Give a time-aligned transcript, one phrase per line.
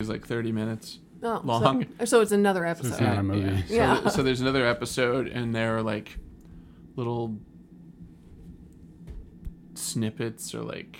[0.00, 0.98] It's like 30 minutes.
[1.22, 1.86] Oh, Long.
[2.00, 3.00] So, so it's another episode.
[3.00, 3.64] not a movie.
[3.66, 4.08] So, Yeah.
[4.10, 6.18] so there's another episode, and there are like
[6.96, 7.38] little
[9.74, 10.98] snippets or like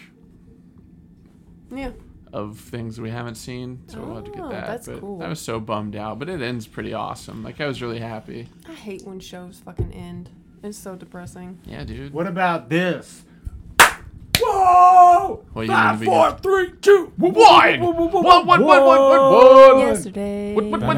[1.71, 1.91] yeah.
[2.33, 3.83] of things we haven't seen.
[3.89, 4.67] So we'll have to get Oh, that.
[4.67, 5.23] that's but cool.
[5.23, 7.43] I was so bummed out, but it ends pretty awesome.
[7.45, 8.49] Like I was really happy.
[8.67, 10.31] I hate when shows fucking end.
[10.62, 11.59] It's so depressing.
[11.67, 12.15] Yeah, dude.
[12.15, 13.25] What about this?
[14.70, 15.45] Whoa!
[15.53, 17.33] What you gonna Five, be four, get- three, two, one.
[17.34, 17.81] One!
[17.81, 19.78] One, one, one, one, one, one!
[19.86, 20.97] Yesterday, what, what, what?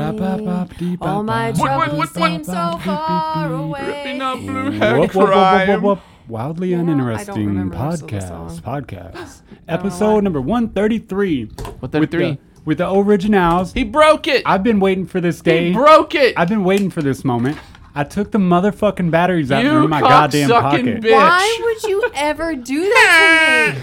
[1.00, 2.30] all my What, what, troubles what, what?
[2.30, 3.84] seem so far away.
[3.84, 5.82] Dripping up blue Whoop, hair crime.
[5.82, 6.00] whoop.
[6.28, 8.60] Wildly Yeah, uninteresting remember most of the podcast.
[8.60, 9.42] Podcast.
[9.66, 11.44] Episode number 133.
[11.44, 12.30] What, With 33?
[12.32, 13.72] the, with the originals.
[13.72, 14.42] He broke it!
[14.44, 15.68] I've been waiting for this day.
[15.68, 16.34] he broke it!
[16.36, 17.56] I've been waiting for this moment.
[17.94, 20.84] I took the motherfucking batteries out you of my goddamn pocket.
[21.00, 21.10] bitch.
[21.10, 23.74] Why would you ever do that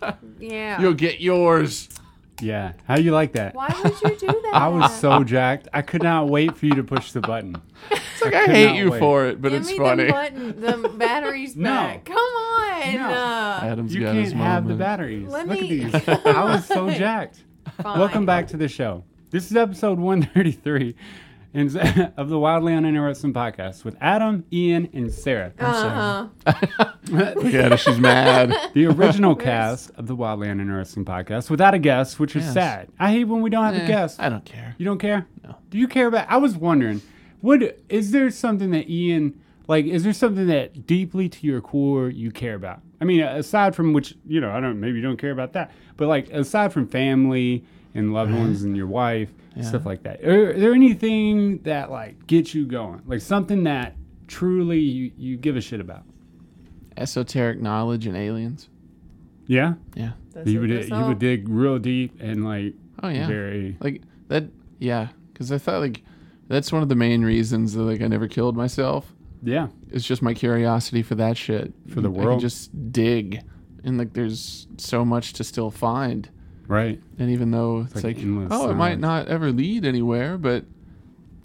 [0.00, 0.48] to me?
[0.48, 0.80] yeah.
[0.80, 1.88] You'll get yours.
[2.40, 2.72] Yeah.
[2.88, 3.54] How you like that?
[3.54, 4.50] Why would you do that?
[4.54, 5.68] I was so jacked.
[5.72, 7.56] I could not wait for you to push the button.
[7.90, 8.98] It's like I, could hate you wait.
[8.98, 10.04] for it, but Give it's me funny.
[10.06, 11.70] the button, the batteries No.
[11.70, 12.04] back.
[12.06, 12.94] Come on.
[12.94, 13.08] No.
[13.10, 15.28] Uh, Adam's You got can't his have the batteries.
[15.28, 16.08] Let Look me- at these.
[16.26, 17.44] I was so jacked.
[17.80, 17.98] fine.
[17.98, 19.04] Welcome back to the show.
[19.30, 20.96] This is episode 133
[21.54, 25.52] and- of the Wildly Uninteresting podcast with Adam, Ian, and Sarah.
[25.58, 26.26] Uh-huh.
[27.08, 28.54] Look at her, she's mad.
[28.74, 32.54] The original cast of the Wildly Uninteresting podcast without a guest, which is Yes.
[32.54, 32.88] sad.
[32.98, 34.20] I hate when we don't have a Eh, guest.
[34.20, 34.74] I don't care.
[34.78, 35.26] You don't care?
[35.42, 35.56] No.
[35.70, 36.26] Do you care about?
[36.28, 37.00] I was wondering,
[37.42, 39.38] would is there something that Ian
[39.68, 39.84] like?
[39.86, 42.80] Is there something that deeply to your core you care about?
[43.00, 45.72] I mean, aside from which you know, I don't maybe you don't care about that,
[45.96, 47.64] but like aside from family
[47.94, 48.40] and loved uh-huh.
[48.40, 49.30] ones and your wife,
[49.62, 50.22] stuff like that.
[50.24, 53.02] Are, is there anything that like gets you going?
[53.06, 53.94] Like something that
[54.26, 56.02] truly you, you give a shit about?
[56.96, 58.68] Esoteric knowledge and aliens.
[59.46, 60.12] Yeah, Yeah.
[60.32, 61.08] That's you would that's you all.
[61.08, 63.26] would dig real deep and like Oh yeah.
[63.28, 64.44] very Like that.
[64.78, 65.08] Yeah.
[65.32, 66.02] Because I thought like
[66.48, 69.12] that's one of the main reasons that like I never killed myself.
[69.42, 71.72] yeah It's just my curiosity for that shit.
[71.88, 72.40] For the I can world.
[72.40, 73.42] just dig,
[73.84, 76.28] and like there's so much to still find.
[76.66, 77.00] Right.
[77.18, 80.64] And even though it's, like like, endless oh, it might not ever lead anywhere, but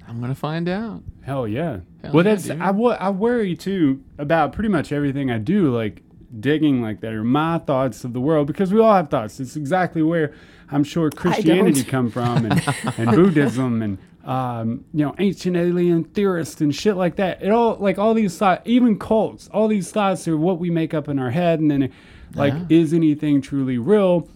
[0.08, 1.04] I'm gonna find out.
[1.22, 1.80] Hell yeah.
[2.04, 2.62] Hell well, yeah, that's dude.
[2.62, 6.02] I, I worry too about pretty much everything I do, like
[6.40, 9.40] digging like that, or my thoughts of the world, because we all have thoughts.
[9.40, 10.34] It's exactly where
[10.72, 12.64] I'm sure Christianity come from, and,
[12.98, 17.42] and Buddhism, and um, you know, ancient alien theorists and shit like that.
[17.42, 19.48] It all like all these thoughts, even cults.
[19.50, 21.92] All these thoughts are what we make up in our head, and then it,
[22.36, 22.66] like, Yeah.
[22.70, 24.28] is anything truly real?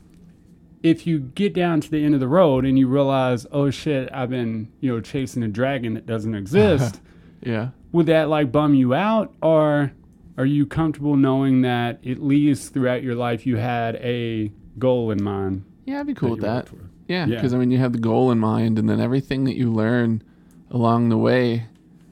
[0.83, 4.09] If you get down to the end of the road and you realize, oh shit,
[4.13, 6.99] I've been, you know, chasing a dragon that doesn't exist,
[7.41, 7.69] Yeah.
[7.91, 9.93] would that like bum you out or
[10.37, 15.23] are you comfortable knowing that at least throughout your life you had a goal in
[15.23, 15.63] mind?
[15.85, 16.55] Yeah, I'd be cool with that.
[16.65, 16.89] worked for?
[17.07, 17.35] Yeah, Yeah.
[17.35, 20.21] because I mean, you have the goal in mind, and then everything that you learn
[20.71, 21.65] along the way,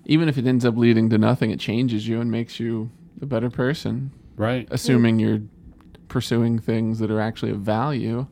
[0.06, 3.26] even if it ends up leading to nothing, it changes you and makes you a
[3.26, 4.12] better person.
[4.38, 4.68] Right.
[4.72, 5.42] Assuming you're
[6.10, 8.28] pursuing things that are actually of value.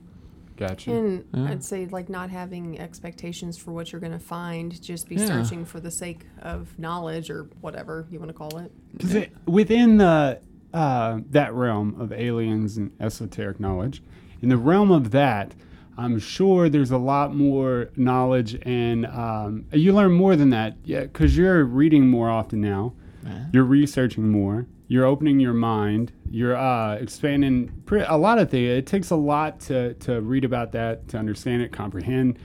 [0.60, 0.92] Gotcha.
[0.92, 1.50] And Yeah.
[1.52, 5.26] I'd say like not having expectations for what you're going to find, just be Yeah.
[5.26, 8.72] searching for the sake of knowledge or whatever you want to call it.
[9.00, 10.40] 'Cause it, within the
[10.74, 14.04] uh, that realm of aliens and esoteric knowledge,
[14.42, 15.56] in the realm of that,
[15.98, 20.78] I'm sure there's a lot more knowledge, and um, you learn more than that.
[20.86, 22.94] Yeah, because you're reading more often now.
[23.26, 23.46] Yeah.
[23.54, 24.66] You're researching more.
[24.88, 26.12] You're opening your mind.
[26.30, 28.70] You're uh, expanding pre- a lot of things.
[28.70, 32.40] It takes a lot to to read about that, to understand it, comprehend.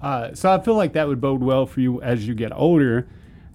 [0.00, 3.06] Uh, so I feel like that would bode well for you as you get older.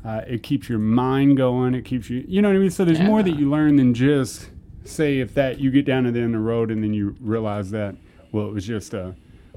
[0.04, 1.74] Uh, it keeps your mind going.
[1.74, 2.70] It keeps you, you know what I mean.
[2.70, 4.52] So there's more that you learn than just
[4.84, 7.16] say if that you get down to the end of the road and then you
[7.20, 7.96] realize that
[8.32, 9.16] well it was just a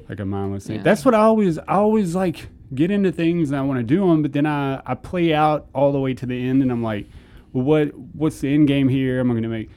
[0.09, 0.77] like a mindless thing.
[0.77, 0.83] Yeah.
[0.83, 4.07] That's what I always, I always like get into things and I want to do
[4.09, 6.83] them, but then I, I play out all the way to the end and I'm
[6.83, 7.07] like,
[7.53, 9.21] well, what, what's the end game here?
[9.21, 9.71] Am I going to make,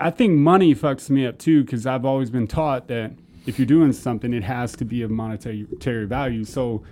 [0.00, 3.12] I think money fucks me up too, because I've always been taught that
[3.46, 6.44] if you're doing something, it has to be of monetary value.
[6.44, 6.82] So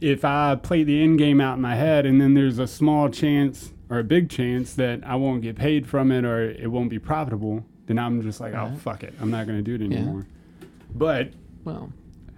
[0.00, 3.08] if I play the end game out in my head and then there's a small
[3.08, 6.88] chance or a big chance that I won't get paid from it or it won't
[6.90, 8.78] be profitable, then I'm just like, oh, Right.
[8.78, 9.12] fuck it.
[9.20, 9.98] I'm not going to do it Yeah.
[9.98, 10.26] anymore.
[10.94, 11.32] But
[11.64, 11.92] Well,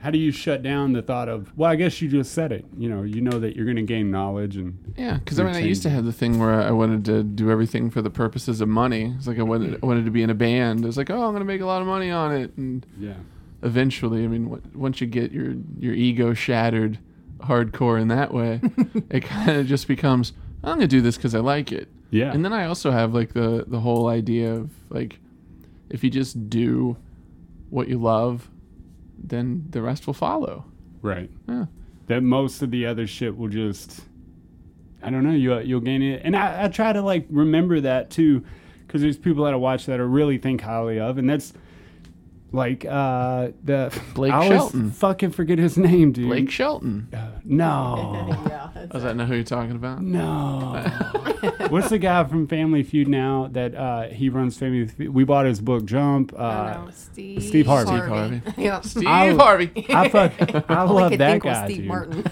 [0.05, 2.67] how do you shut down the thought of, well, I guess you just said it.
[2.77, 5.55] You know, you know that you're going to gain knowledge and yeah, because I mean,
[5.55, 8.61] I used to have the thing where I wanted to do everything for the purposes
[8.61, 9.15] of money.
[9.17, 10.85] It's like I wanted, I wanted to be in a band.
[10.85, 13.15] It's like, oh, I'm gonna make a lot of money on it, and yeah.
[13.63, 16.99] eventually, I mean, once you get your your ego shattered,
[17.39, 18.61] hardcore in that way,
[19.09, 21.89] it kind of just becomes, I'm gonna do this because I like it.
[22.11, 22.31] Yeah.
[22.31, 25.19] And then I also have like the the whole idea of like,
[25.89, 26.99] if you just do
[27.71, 28.51] what you love,
[29.29, 30.65] then the rest will follow.
[31.03, 31.31] right.
[31.49, 31.67] Yeah.
[32.07, 34.01] that most of the other shit will just
[35.03, 38.11] I don't know you you'll gain it and I, I try to like remember that
[38.11, 38.45] too
[38.87, 41.53] because there's people that I watch that I really think highly of and that's
[42.53, 44.91] like uh the Blake I always Shelton.
[44.93, 47.09] fucking forget his name dude Blake Shelton.
[47.45, 48.71] No yeah.
[48.75, 50.03] That's Does that know who you're talking about?
[50.03, 50.83] no
[51.69, 55.47] what's the guy from Family Feud now that uh he runs Family Feud we bought
[55.47, 57.91] his book Jump I uh don't know, Steve, Steve Harvey.
[57.91, 58.43] Steve Harvey.
[58.63, 58.81] yeah.
[58.81, 59.87] Steve I- Harvey.
[59.91, 60.33] I fuck
[60.71, 61.87] I All I love could that think guy Steve dude.
[61.89, 62.25] Martin.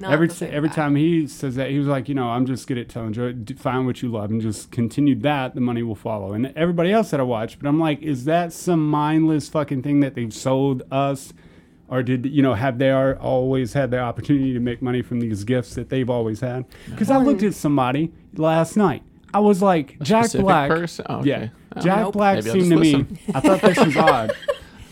[0.00, 0.74] Not every t- every guy.
[0.76, 3.34] time he says that, he was like, you know, I'm just good at telling joy.
[3.56, 5.56] Find what you love and just continue that.
[5.56, 6.34] The money will follow.
[6.34, 9.98] And everybody else that I watch, but I'm like, is that some mindless fucking thing
[10.00, 11.32] that they've sold us,
[11.88, 15.20] or did you know have they are always had the opportunity to make money from
[15.20, 16.64] these gifts that they've always had?
[16.90, 19.02] Because I looked at somebody last night.
[19.34, 20.70] I was like, Jack Black.
[20.70, 21.04] person?
[21.08, 21.28] Oh, okay.
[21.28, 21.80] Yeah, Oh.
[21.82, 22.12] Jack Nope.
[22.14, 23.18] Black Maybe seemed just to me.
[23.34, 24.32] I thought this was odd.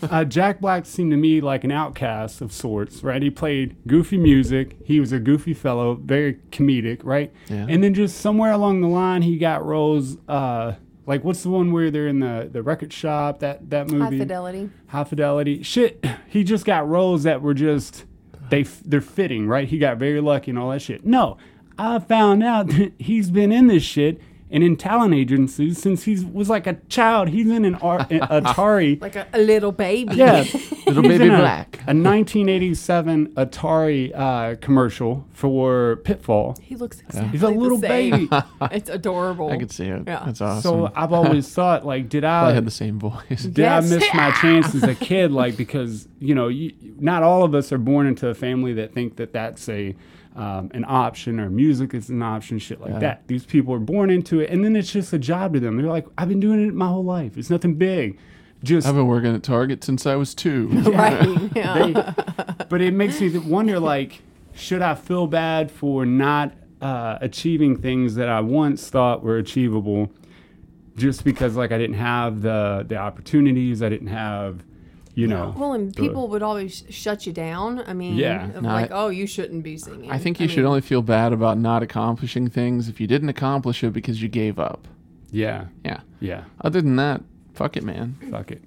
[0.03, 3.19] Uh, Jack Black seemed to me like an outcast of sorts, right?
[3.19, 4.75] He played goofy music.
[4.85, 7.33] He was a goofy fellow, very comedic, right?
[7.49, 7.65] Yeah.
[7.67, 10.17] And then just somewhere along the line, he got roles.
[10.27, 10.73] Uh,
[11.07, 13.39] like what's the one where they're in the, the record shop?
[13.39, 14.69] That that movie, High fidelity.
[14.87, 15.63] High Fidelity.
[15.63, 18.05] Shit, he just got roles that were just
[18.49, 19.67] they they're fitting, right?
[19.67, 21.05] He got very lucky and all that shit.
[21.05, 21.37] No,
[21.79, 26.23] I found out that he's been in this shit and in talent agencies since he
[26.25, 27.29] was like a child.
[27.29, 29.01] He's in an Ar- Atari.
[29.01, 30.15] Like a, a little baby.
[30.15, 30.45] Yeah,
[30.87, 31.77] Little baby in a, black.
[31.87, 36.55] A 1987 Atari uh, commercial for Pitfall.
[36.61, 38.27] He looks exactly He's a the little same.
[38.27, 38.43] baby.
[38.71, 39.49] It's adorable.
[39.51, 40.03] I could see it.
[40.07, 40.23] Yeah.
[40.25, 40.61] That's awesome.
[40.61, 43.43] So I've always thought, like, did I I had the same voice.
[43.43, 43.91] did Yes.
[43.91, 45.31] I miss my chance as a kid?
[45.31, 48.93] Like, because you know, you, not all of us are born into a family that
[48.93, 49.95] think that that's a
[50.37, 52.99] um, an option or music is an option, shit like Yeah.
[52.99, 53.27] that.
[53.27, 55.75] These people are born into it, and then it's just a job to them.
[55.77, 57.37] They're like, I've been doing it my whole life.
[57.37, 58.17] It's nothing big.
[58.63, 60.67] Just I've been working at Target since I was two.
[60.91, 61.39] right.
[61.55, 61.73] Yeah.
[61.87, 61.93] they,
[62.69, 64.21] but it makes me wonder like
[64.53, 66.51] should i feel bad for not
[66.81, 70.11] uh, achieving things that i once thought were achievable
[70.95, 74.63] just because like i didn't have the the opportunities i didn't have
[75.21, 77.81] you know Well, and the- people would always shut you down.
[77.87, 78.49] I mean, Yeah.
[78.61, 80.11] No, like, I- oh, you shouldn't be singing.
[80.11, 83.29] I think you should mean, only feel bad about not accomplishing things if you didn't
[83.29, 84.87] accomplish it because you gave up.
[85.31, 85.99] yeah Yeah.
[86.19, 87.21] yeah Other than that,
[87.53, 88.15] fuck it, man.
[88.31, 88.61] fuck it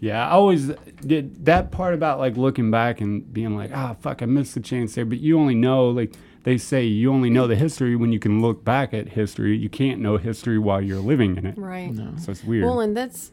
[0.00, 0.72] yeah i always
[1.12, 4.60] did that part about like looking back and being like ah fuck i missed the
[4.60, 6.12] chance there but you only know like
[6.42, 9.68] they say you only know the history when you can look back at history you
[9.70, 11.92] can't know history while you're living in it Right.
[12.18, 13.30] so it's weird Well, and that's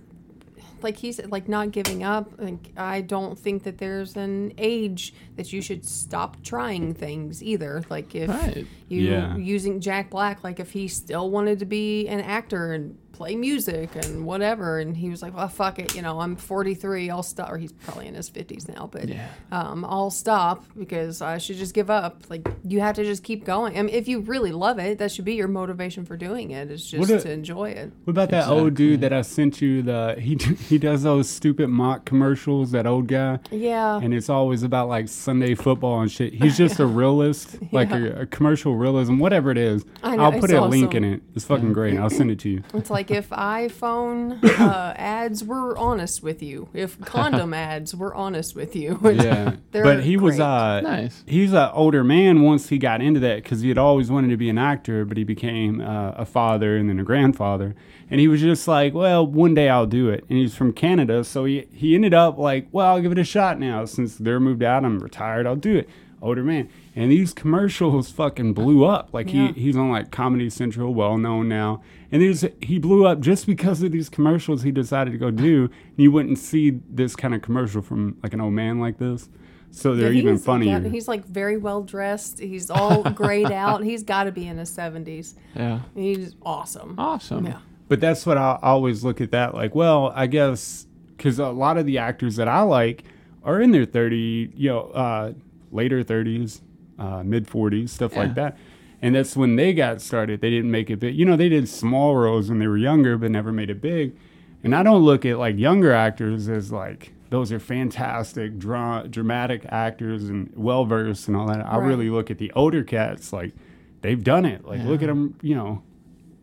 [0.83, 2.31] like he said, like not giving up.
[2.37, 7.83] Like I don't think that there's an age that you should stop trying things either.
[7.89, 8.65] Like if Right.
[8.87, 9.35] you Yeah.
[9.37, 13.95] using Jack Black, like if he still wanted to be an actor and play music
[13.95, 17.51] and whatever, and he was like, well, fuck it, you know, I'm 43, I'll stop.
[17.51, 19.27] Or he's probably in his 50s now, but Yeah.
[19.51, 22.23] um, I'll stop because I should just give up.
[22.29, 23.77] Like you have to just keep going.
[23.77, 26.71] I mean, if you really love it, that should be your motivation for doing it.
[26.71, 27.91] Is just What a- to enjoy it.
[28.05, 29.83] What about that old dude that I sent you?
[29.83, 30.35] The he
[30.67, 32.71] he does those stupid mock commercials.
[32.71, 33.99] That old guy, Yeah.
[34.01, 36.33] and it's always about like Sunday football and shit.
[36.33, 39.85] He's just a realist, like a, a commercial realism, whatever it is.
[40.01, 41.03] I know, I'll put a link awesome.
[41.03, 41.21] in it.
[41.35, 41.97] It's fucking great.
[41.99, 42.63] I'll send it to you.
[42.73, 48.55] It's like if iPhone uh, ads were honest with you, if condom ads were honest
[48.55, 48.99] with you.
[49.21, 50.45] Yeah, but he was great.
[50.45, 51.23] uh Nice.
[51.27, 54.37] he's an older man once he got into that because he had always wanted to
[54.37, 57.75] be an actor, but he became uh, a father and then a grandfather.
[58.09, 60.25] And he was just like, well, one day I'll do it.
[60.29, 63.23] And he's from Canada, so he he ended up like, well, I'll give it a
[63.23, 64.83] shot now since they're moved out.
[64.85, 65.45] I'm retired.
[65.45, 65.89] I'll do it.
[66.21, 66.69] older man.
[66.95, 69.09] And these commercials fucking blew up.
[69.13, 69.51] Like Yeah.
[69.53, 71.81] he he's on like Comedy Central, well known now.
[72.11, 75.65] And these he blew up just because of these commercials he decided to go do.
[75.65, 79.29] And you wouldn't see this kind of commercial from like an old man like this.
[79.73, 80.79] So they're Yeah, even he's- funnier.
[80.79, 82.39] yeah, he's like very well dressed.
[82.39, 83.83] He's all grayed out.
[83.83, 85.35] He's got to be in his seventies.
[85.55, 85.79] Yeah.
[85.95, 86.95] He's awesome.
[86.97, 87.45] Awesome.
[87.45, 87.59] Yeah.
[87.87, 91.77] But that's what I always look at that like, well, I guess because a lot
[91.77, 93.03] of the actors that I like
[93.43, 95.33] are in their 30, you know, uh,
[95.71, 96.61] later 30s,
[96.99, 98.19] uh, mid 40s, stuff Yeah.
[98.19, 98.57] like that.
[99.01, 100.41] And that's when they got started.
[100.41, 101.15] They didn't make it big.
[101.15, 104.15] You know, they did small roles when they were younger, but never made it big.
[104.63, 109.65] And I don't look at like younger actors as like, those are fantastic, dra- dramatic
[109.69, 111.65] actors and well versed and all that.
[111.65, 111.87] I Right.
[111.87, 113.53] really look at the older cats like
[114.01, 114.65] they've done it.
[114.65, 115.81] Like look at them, you know,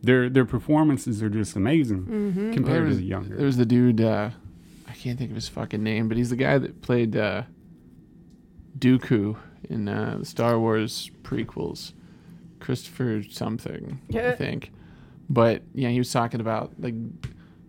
[0.01, 2.41] their their performances are just amazing Mm-hmm.
[2.45, 3.35] There compared to was, the younger.
[3.37, 4.31] there was the dude, uh,
[4.87, 7.43] I can't think of his fucking name, but he's the guy that played uh,
[8.77, 9.37] Dooku
[9.69, 11.93] in uh, the Star Wars prequels.
[12.59, 14.71] Christopher something, I think.
[15.29, 16.95] But yeah, he was talking about like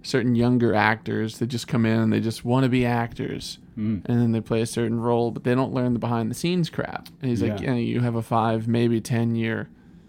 [0.03, 3.59] certain younger actors that just come in and they just want to be actors.
[3.77, 4.03] Mm.
[4.07, 6.71] And then they play a certain role, but they don't learn the behind the scenes
[6.71, 7.09] crap.
[7.21, 7.73] And he's like, Yeah.
[7.73, 9.69] yeah, you have a five, maybe 10 year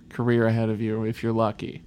[0.10, 1.84] career ahead of you if you're lucky.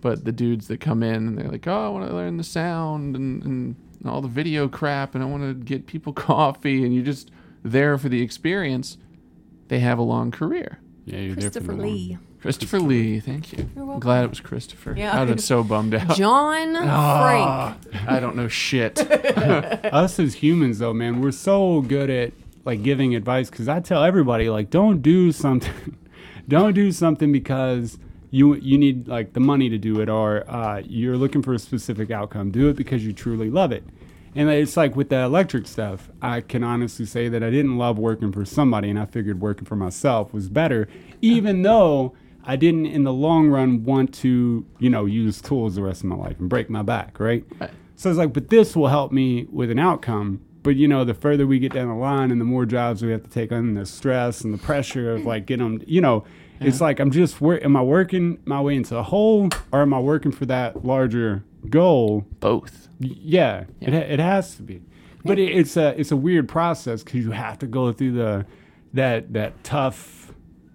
[0.00, 2.44] But the dudes that come in and they're like, oh, I want to learn the
[2.44, 6.94] sound and, and all the video crap and I want to get people coffee and
[6.94, 7.30] you're just
[7.64, 8.96] there for the experience,
[9.66, 10.78] they have a long career.
[11.04, 12.18] Yeah, you're there for the Christopher long- Lee.
[12.40, 13.58] Christopher Lee, thank you.
[13.74, 14.00] You're I'm welcome.
[14.00, 14.94] glad it was Christopher.
[14.96, 15.10] Yeah.
[15.16, 16.16] I would have been so bummed out.
[16.16, 17.76] John Ah.
[17.82, 18.08] Frank.
[18.08, 18.98] I don't know shit.
[19.10, 22.32] Us as humans, though, man, we're so good at
[22.64, 25.96] like giving advice because I tell everybody like, don't do something,
[26.48, 27.98] don't do something because
[28.30, 31.58] you you need like the money to do it or uh, you're looking for a
[31.58, 32.50] specific outcome.
[32.52, 33.82] Do it because you truly love it.
[34.34, 37.98] And it's like with the electric stuff, I can honestly say that I didn't love
[37.98, 40.86] working for somebody, and I figured working for myself was better,
[41.22, 42.14] even though
[42.48, 46.06] I didn't, in the long run, want to, you know, use tools the rest of
[46.06, 47.44] my life and break my back, right?
[47.60, 47.70] Right.
[47.94, 50.40] So it's like, but this will help me with an outcome.
[50.62, 53.10] But you know, the further we get down the line, and the more jobs we
[53.12, 56.00] have to take on, and the stress and the pressure of like getting them, you
[56.00, 56.24] know,
[56.60, 59.94] it's like I'm just wor- am I working my way into a hole, or am
[59.94, 62.26] I working for that larger goal?
[62.40, 62.88] Both.
[63.00, 64.82] Y- Yeah, It, it has to be.
[65.24, 68.46] But it, it's a it's a weird process because you have to go through the
[68.94, 70.17] that that tough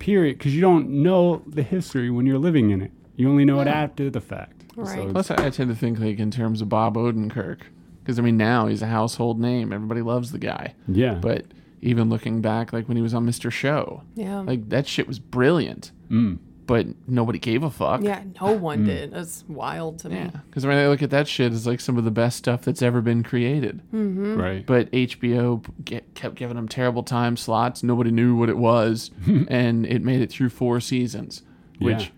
[0.04, 2.92] period because you don't know the history when you're living in it.
[3.16, 4.66] You only know it after the fact.
[4.76, 4.98] Right.
[5.00, 7.60] it's- Plus, I, I tend to think like in terms of Bob Odenkirk,
[8.02, 9.72] because I mean now he's a household name.
[9.72, 10.74] Everybody loves the guy.
[10.88, 11.14] yeah.
[11.16, 11.46] But
[11.82, 13.52] even looking back, like when he was on Mr.
[13.52, 14.40] Show, Yeah.
[14.40, 15.92] like that shit was brilliant.
[16.10, 16.40] Mm.
[16.66, 18.02] But nobody gave a fuck.
[18.04, 19.12] yeah, no one did.
[19.12, 20.16] That's wild to me.
[20.16, 20.30] Yeah.
[20.50, 22.82] Because when I look at that shit, it's like some of the best stuff that's
[22.82, 23.82] ever been created.
[23.94, 24.40] Mm-hmm.
[24.40, 24.66] Right.
[24.66, 27.84] But HBO get, kept giving them terrible time slots.
[27.84, 29.12] Nobody knew what it was,
[29.50, 31.42] and it made it through four seasons,
[31.80, 32.12] which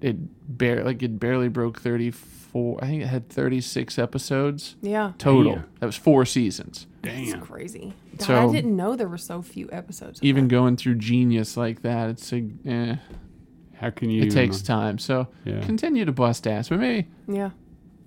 [0.00, 0.16] it
[0.58, 2.78] bare like it barely broke thirty four.
[2.82, 5.12] I think it had thirty six episodes Yeah.
[5.18, 5.56] total.
[5.56, 5.64] Damn.
[5.80, 6.86] That was four seasons.
[7.02, 7.40] It's Damn.
[7.42, 7.92] crazy.
[8.18, 10.18] God, So- I didn't know there were so few episodes.
[10.20, 10.50] Of Even that.
[10.50, 12.96] going through Genius like that, it's a, eh,
[13.80, 14.22] How can you?
[14.24, 14.98] it takes time.
[14.98, 15.60] So Yeah.
[15.60, 17.50] continue to bust ass, but maybe Yeah.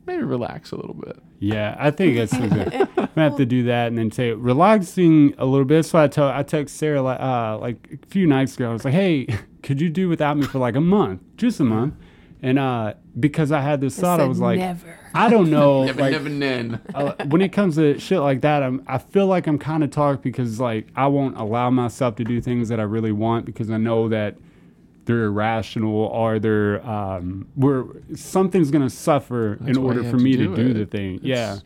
[0.07, 1.17] maybe relax a little bit.
[1.39, 5.45] Yeah, I think that's I'm gonna have to do that and then say relaxing a
[5.45, 5.83] little bit.
[5.85, 8.69] So I tell I text Sarah like uh, like a few nights ago.
[8.69, 9.27] I was like, hey,
[9.63, 11.93] could you do without me for like a month, just a month?
[12.41, 14.97] And uh, because I had this thought, I was like, never.
[15.13, 16.79] I don't know, Never, like, never, nen.
[16.93, 19.91] uh, when it comes to shit like that, I'm, I feel like I'm kind of
[19.91, 23.69] talked because like I won't allow myself to do things that I really want because
[23.69, 24.37] I know that
[25.09, 27.83] they're irrational or they're um, we're
[28.15, 31.15] something's gonna suffer That's in order for me to to do do the thing.
[31.15, 31.57] It's- Yeah.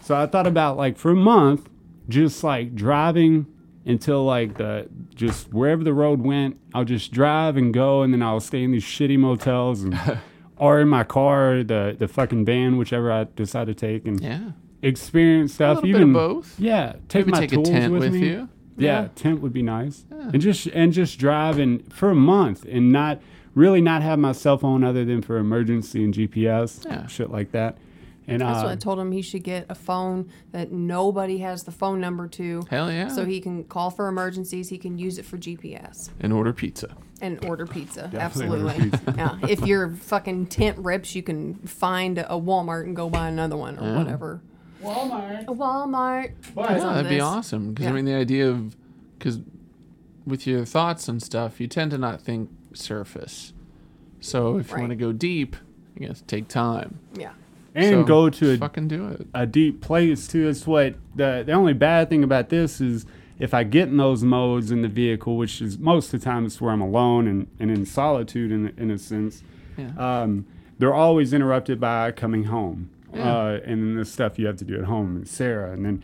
[0.00, 1.68] So I thought about like for a month,
[2.08, 3.46] just like driving
[3.86, 8.22] until like the just wherever the road went, I'll just drive and go, and then
[8.22, 9.94] I'll stay in these shitty motels and.
[10.56, 14.40] Or in my car, the the fucking van, whichever I decide to take, and Yeah.
[14.82, 15.82] experience stuff.
[15.86, 16.60] even both.
[16.60, 18.28] yeah, take Maybe my take a tools tent with, with, me.
[18.28, 18.48] you.
[18.80, 19.08] Yeah, Yeah.
[19.14, 20.04] tent would be nice.
[20.10, 20.30] Yeah.
[20.32, 23.20] And just and just drive and for a month and not
[23.54, 27.06] really not have my cell phone other than for emergency and GPS, Yeah.
[27.06, 27.76] shit like that.
[28.28, 29.10] And That's uh, what I told him.
[29.10, 33.08] He should get a phone that nobody has the phone number to, Hell yeah.
[33.08, 34.68] so he can call for emergencies.
[34.68, 36.94] He can use it for GPS and order pizza.
[37.20, 38.08] and order pizza.
[38.12, 39.14] Definitely order Absolutely.
[39.16, 39.36] yeah.
[39.48, 43.78] If your fucking tent rips, you can find a Walmart and go buy another one
[43.80, 43.98] or Yeah.
[43.98, 44.42] whatever.
[44.82, 45.42] Walmart.
[45.44, 46.32] A Walmart.
[46.54, 47.74] But- Yeah, that'd be awesome.
[47.74, 48.76] Because I mean, the idea of
[49.18, 49.40] because
[50.26, 53.52] with your thoughts and stuff, you tend to not think surface.
[54.20, 55.56] So if you want to go deep,
[55.98, 56.98] you have to take time.
[57.14, 57.32] Yeah.
[57.74, 59.26] And So, go to a fucking do it.
[59.32, 60.48] a deep place too.
[60.48, 63.06] It's what the the only bad thing about this is
[63.38, 66.44] if I get in those modes in the vehicle, which is most of the time
[66.44, 69.42] it's where I'm alone and, and in solitude in, in a sense,
[69.78, 69.92] Yeah.
[69.96, 70.44] um,
[70.78, 73.36] they're always interrupted by coming home Yeah.
[73.36, 75.72] uh, and then the stuff you have to do at home and Sarah.
[75.72, 76.02] And then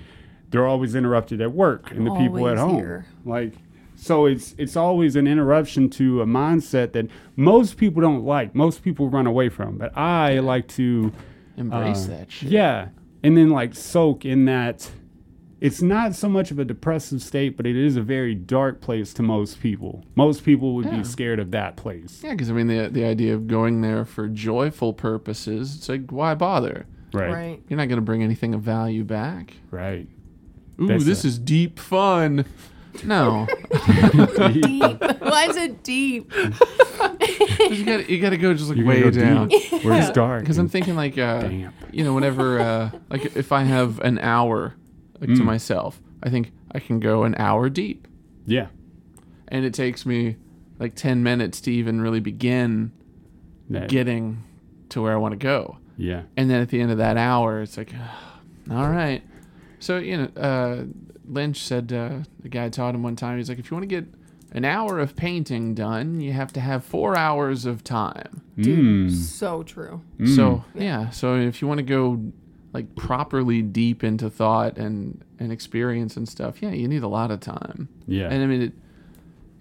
[0.51, 2.77] they're always interrupted at work and the people at home.
[2.77, 3.07] here.
[3.25, 3.55] Like,
[3.97, 8.55] so it's it's always an interruption to a mindset that most people don't like.
[8.55, 9.79] Most people run away from.
[9.79, 11.13] But I like to
[11.57, 12.51] Embrace uh, that shit.
[12.51, 12.89] Yeah.
[13.23, 14.91] And then like soak in that
[15.59, 19.15] it's not so much of a depressive state, but it is a very dark place
[19.15, 20.05] to most people.
[20.15, 20.99] Most people would Yeah.
[20.99, 22.21] be scared of that place.
[22.23, 26.11] Yeah, because I mean, the the idea of going there for joyful purposes, it's like,
[26.13, 26.85] why bother?
[27.17, 27.33] Right.
[27.33, 27.63] Right.
[27.69, 29.55] You're not going to bring anything of value back.
[29.71, 30.09] Right.
[30.81, 32.45] Ooh, That's this is deep fun.
[33.05, 33.47] No,
[34.53, 35.01] Deep.
[35.21, 36.33] Why is it deep?
[36.35, 39.49] you got you got to go just like You way gotta go down.
[39.49, 40.41] deep where it's dark.
[40.41, 41.75] Because I'm and thinking like, uh, damp.
[41.93, 44.75] you know, whenever uh, like if I have an hour
[45.21, 45.37] like Mm.
[45.39, 48.07] to myself, I think I can go an hour deep,
[48.47, 48.69] Yeah.
[49.49, 50.37] and it takes me
[50.79, 52.93] like ten minutes to even really begin
[53.71, 54.43] That, getting
[54.91, 55.79] to where I want to go.
[55.97, 56.23] Yeah.
[56.37, 57.93] And then at the end of that hour, it's like,
[58.71, 59.23] all right.
[59.79, 60.85] So, you know, uh,
[61.29, 63.95] Lynch said, uh, the guy taught him one time, he's like, if you want to
[64.01, 64.07] get
[64.53, 68.43] an hour of painting done, you have to have four hours of time.
[68.59, 69.11] Dude, Mm.
[69.13, 70.01] so true.
[70.35, 71.11] So, yeah.
[71.11, 72.23] So if you want to go
[72.73, 77.31] like properly deep into thought and, and experience and stuff, yeah, you need a lot
[77.31, 77.89] of time.
[78.07, 78.29] Yeah.
[78.31, 78.73] And I mean, it,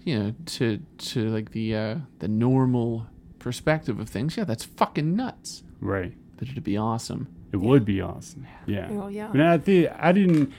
[0.04, 3.06] you know, to, to like the, uh, the normal
[3.38, 5.62] perspective of things, yeah, that's fucking nuts.
[5.80, 6.12] right.
[6.36, 7.28] But it'd be awesome.
[7.52, 8.46] It would be awesome.
[8.66, 8.90] Yeah.
[8.90, 9.28] Well, yeah.
[9.32, 10.52] But I think I didn't.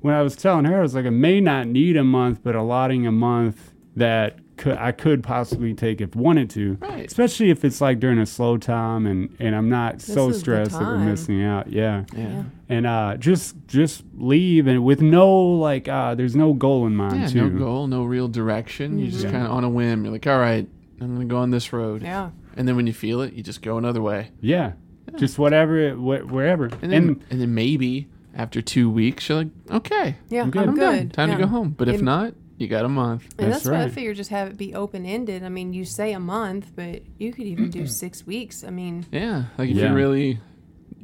[0.00, 2.54] When I was telling her, I was like, I may not need a month, but
[2.54, 6.74] allotting a month that could I could possibly take if wanted to.
[6.80, 7.06] Right.
[7.06, 10.82] Especially if it's like during a slow time and and I'm not so stressed that
[10.82, 11.72] we're missing out.
[11.72, 12.04] Yeah.
[12.16, 12.44] Yeah.
[12.68, 17.20] And uh, just just leave and with no like uh, there's no goal in mind
[17.20, 17.50] Yeah, too.
[17.50, 18.98] no goal, no real direction.
[19.00, 19.30] You just Mhm.
[19.32, 20.04] kind of on a whim.
[20.04, 20.68] You're like, all right,
[21.00, 22.02] I'm gonna go on this road.
[22.02, 22.30] Yeah.
[22.56, 24.30] And then when you feel it, you just go another way.
[24.40, 24.72] Yeah.
[25.18, 26.66] Just whatever, it, wh- wherever.
[26.82, 30.40] And then and, then maybe after two weeks, you're like, okay, Yeah.
[30.42, 30.64] I'm I'm good.
[30.74, 30.84] good.
[30.84, 31.08] I'm done.
[31.10, 31.36] Time Yeah.
[31.36, 31.70] to go home.
[31.76, 33.24] But if It- not, you got a month.
[33.38, 33.92] And That's that's, why I right.
[33.92, 35.42] figure just have it be open ended.
[35.44, 38.64] I mean, you say a month, but you could even do six weeks.
[38.64, 39.44] I mean, Yeah.
[39.58, 39.90] Like if Yeah.
[39.90, 40.40] you really,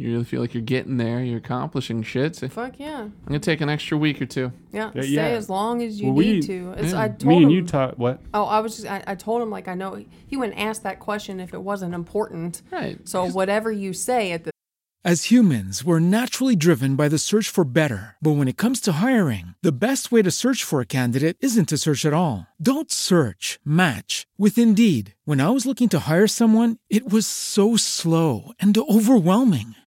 [0.01, 2.35] you really feel like you're getting there, you're accomplishing shit.
[2.37, 3.01] Say, fuck yeah.
[3.03, 4.51] I'm gonna take an extra week or two.
[4.73, 4.91] Yeah.
[4.95, 5.23] Yeah, Stay yeah.
[5.27, 6.75] as long as you Well, we- need to.
[6.79, 7.03] It's, yeah.
[7.03, 8.21] I told Me and him, you talk what?
[8.35, 10.99] Oh, I was just, I, I told him, like, I know he wouldn't ask that
[11.01, 12.63] question if it wasn't important.
[12.71, 12.99] Right.
[13.09, 14.51] So whatever you say at the
[15.03, 18.17] As humans, we're naturally driven by the search for better.
[18.21, 21.71] But when it comes to hiring, the best way to search for a candidate isn't
[21.71, 22.47] to search at all.
[22.61, 25.15] Don't search, match with Indeed.
[25.25, 29.75] When I was looking to hire someone, it was so slow and overwhelming.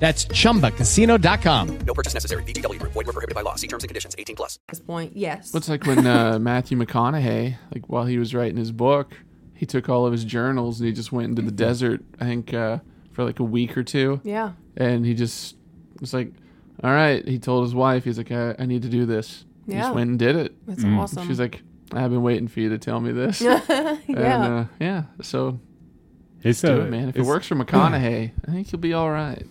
[0.00, 1.78] That's chumbacasino.com.
[1.86, 2.42] No purchase necessary.
[2.44, 2.92] VGW Group.
[2.92, 3.54] Void were prohibited by law.
[3.56, 4.16] See terms and conditions.
[4.18, 4.58] 18 plus.
[4.68, 5.52] At this point, yes.
[5.52, 9.14] What's like when uh, Matthew McConaughey, like while he was writing his book,
[9.54, 12.02] he took all of his journals and he just went into the desert.
[12.18, 12.78] I think uh,
[13.12, 14.52] for like a week or two, yeah.
[14.76, 15.56] and he just
[16.00, 16.32] was like,
[16.82, 19.72] "All right." He told his wife, "He's like, I, I need to do this." He
[19.74, 19.80] Yeah.
[19.82, 20.54] just went and did it.
[20.66, 21.28] That's awesome.
[21.28, 21.60] She's like,
[21.92, 23.98] "I've been waiting for you to tell me this." yeah.
[24.08, 25.02] And, uh, yeah.
[25.20, 25.60] So
[26.42, 27.10] It's do it, man.
[27.10, 29.46] If it works for McConaughey, I think you'll be all right.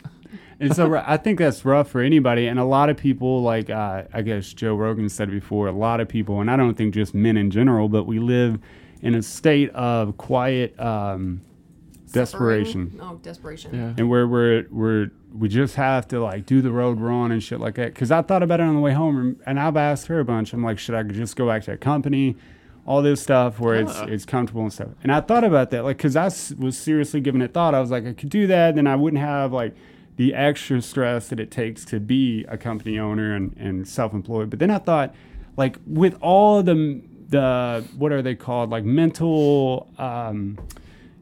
[0.61, 4.03] And so I think that's rough for anybody, and a lot of people, like uh,
[4.13, 7.13] I guess Joe Rogan said before, a lot of people, and I don't think just
[7.15, 8.59] men in general, but we live
[9.01, 11.39] in a state of quiet um,
[12.11, 13.73] desperation, Oh, desperation.
[13.73, 13.93] Yeah.
[13.97, 17.59] and where we're we're we just have to like do the road run and shit
[17.59, 17.93] like that.
[17.93, 20.25] Because I thought about it on the way home, and- and I've asked her a
[20.25, 20.53] bunch.
[20.53, 22.35] I'm like, should I just go back to a company?
[22.85, 24.05] all this stuff where it's Ah.
[24.05, 24.87] it's comfortable and stuff.
[25.03, 27.75] And I thought about that, like, because I s- was seriously giving it thought.
[27.75, 29.75] I was like, I could do that, then I wouldn't have like
[30.19, 34.49] the extra stress that it takes to be a company owner and, and self-employed.
[34.49, 35.15] But then I thought,
[35.55, 40.59] like, with all the the what are they called, like mental um,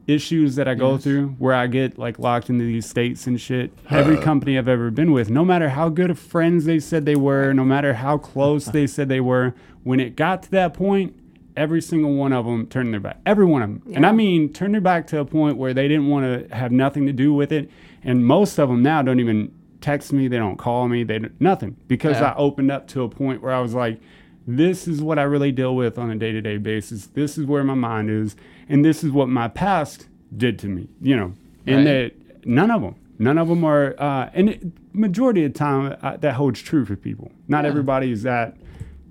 [0.08, 1.04] issues that I go Yes.
[1.04, 3.70] through, where I get like locked into these states and shit.
[3.88, 7.14] Every company I've ever been with, no matter how good of friends they said they
[7.14, 11.14] were, no matter how close they said they were, when it got to that point,
[11.56, 13.20] every single one of them turned their back.
[13.24, 13.94] Every one of them.
[13.94, 16.72] And I mean, turned their back to a point where they didn't want to have
[16.72, 17.70] nothing to do with it.
[18.04, 21.40] And most of them now don't even text me, they don't call me, they don't,
[21.40, 22.32] nothing because Yeah.
[22.32, 24.00] I opened up to a point where I was like,
[24.46, 27.06] this is what I really deal with on a day to day basis.
[27.06, 28.34] This is where my mind is,
[28.68, 30.88] and this is what my past did to me.
[31.02, 31.32] You know,
[31.66, 32.14] and Right.
[32.40, 34.62] that none of them, none of them are, uh, and it,
[34.94, 37.30] majority of the time uh, that holds true for people.
[37.46, 37.70] Not Yeah.
[37.70, 38.56] everybody is that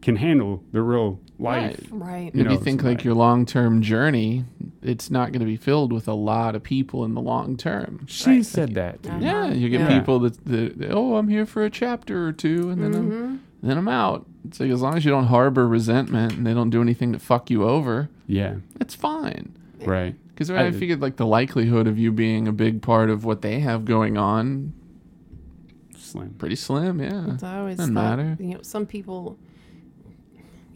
[0.02, 1.88] can handle the real life.
[1.92, 2.34] Right.
[2.34, 4.46] You if know, you think like your long term journey,
[4.82, 8.06] it's not going to be filled with a lot of people in the long term.
[8.08, 9.06] She said that.
[9.06, 9.20] Uh-huh.
[9.22, 10.00] Yeah, you get Yeah.
[10.00, 13.14] people that, that, that, oh, I'm here for a chapter or two, and then Mm-hmm.
[13.24, 14.26] I'm then I'm out.
[14.48, 17.20] It's like as long as you don't harbor resentment and they don't do anything to
[17.20, 19.56] fuck you over, Yeah, it's fine.
[19.84, 20.16] right.
[20.30, 23.42] Because I- I figured like the likelihood of you being a big part of what
[23.42, 24.74] they have going on
[25.96, 26.36] Slim.
[26.38, 27.00] pretty slim.
[27.02, 28.38] Yeah, It's always doesn't thought, matter.
[28.40, 29.38] You know, some people,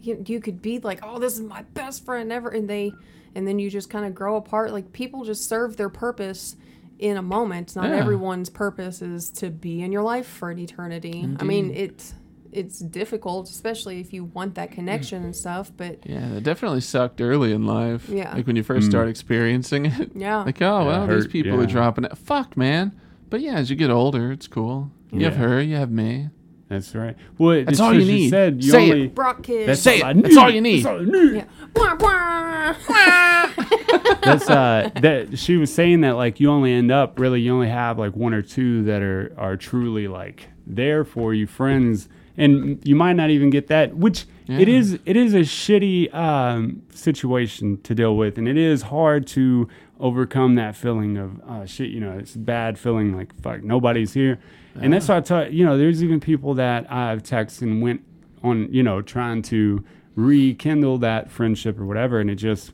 [0.02, 2.92] you, you could be like, oh, this is my best friend ever, and they,
[3.34, 4.72] and then you just kind of grow apart.
[4.72, 6.56] Like people just serve their purpose
[6.98, 7.74] in a moment.
[7.74, 7.96] Not Yeah.
[7.96, 11.28] everyone's purpose is to be in your life for an eternity.
[11.38, 12.14] I mean, it's
[12.52, 15.72] it's difficult, especially if you want that connection and stuff.
[15.74, 18.08] But Yeah, that definitely sucked early in life.
[18.08, 18.34] Yeah.
[18.34, 18.90] like when you first mm.
[18.90, 20.10] start experiencing it.
[20.14, 22.16] yeah, Like, oh well, it these hurt, people are dropping it.
[22.18, 22.94] Fuck, man.
[23.30, 24.90] But yeah, as you get older, it's cool.
[25.10, 26.28] You have her, you have me.
[26.72, 27.16] That's right.
[27.38, 28.30] Well, That's all you need.
[28.30, 29.14] Said, you Say it.
[29.14, 29.66] Brock kids.
[29.66, 30.22] That's Say all it.
[30.22, 30.84] That's all you need.
[30.84, 31.34] That's all I need.
[31.34, 31.44] yeah.
[34.22, 37.68] That's uh that she was saying that like you only end up really you only
[37.68, 42.80] have like one or two that are are truly like there for you friends and
[42.84, 44.76] you might not even get that which it Yeah.
[44.78, 49.68] is it is a shitty um situation to deal with and it is hard to
[50.02, 54.12] overcome that feeling of uh shit you know it's a bad feeling like fuck nobody's
[54.12, 54.38] here.
[54.74, 58.04] And that's why I taught you know there's even people that I've texted and went
[58.42, 59.84] on you know trying to
[60.14, 62.72] rekindle that friendship or whatever and it just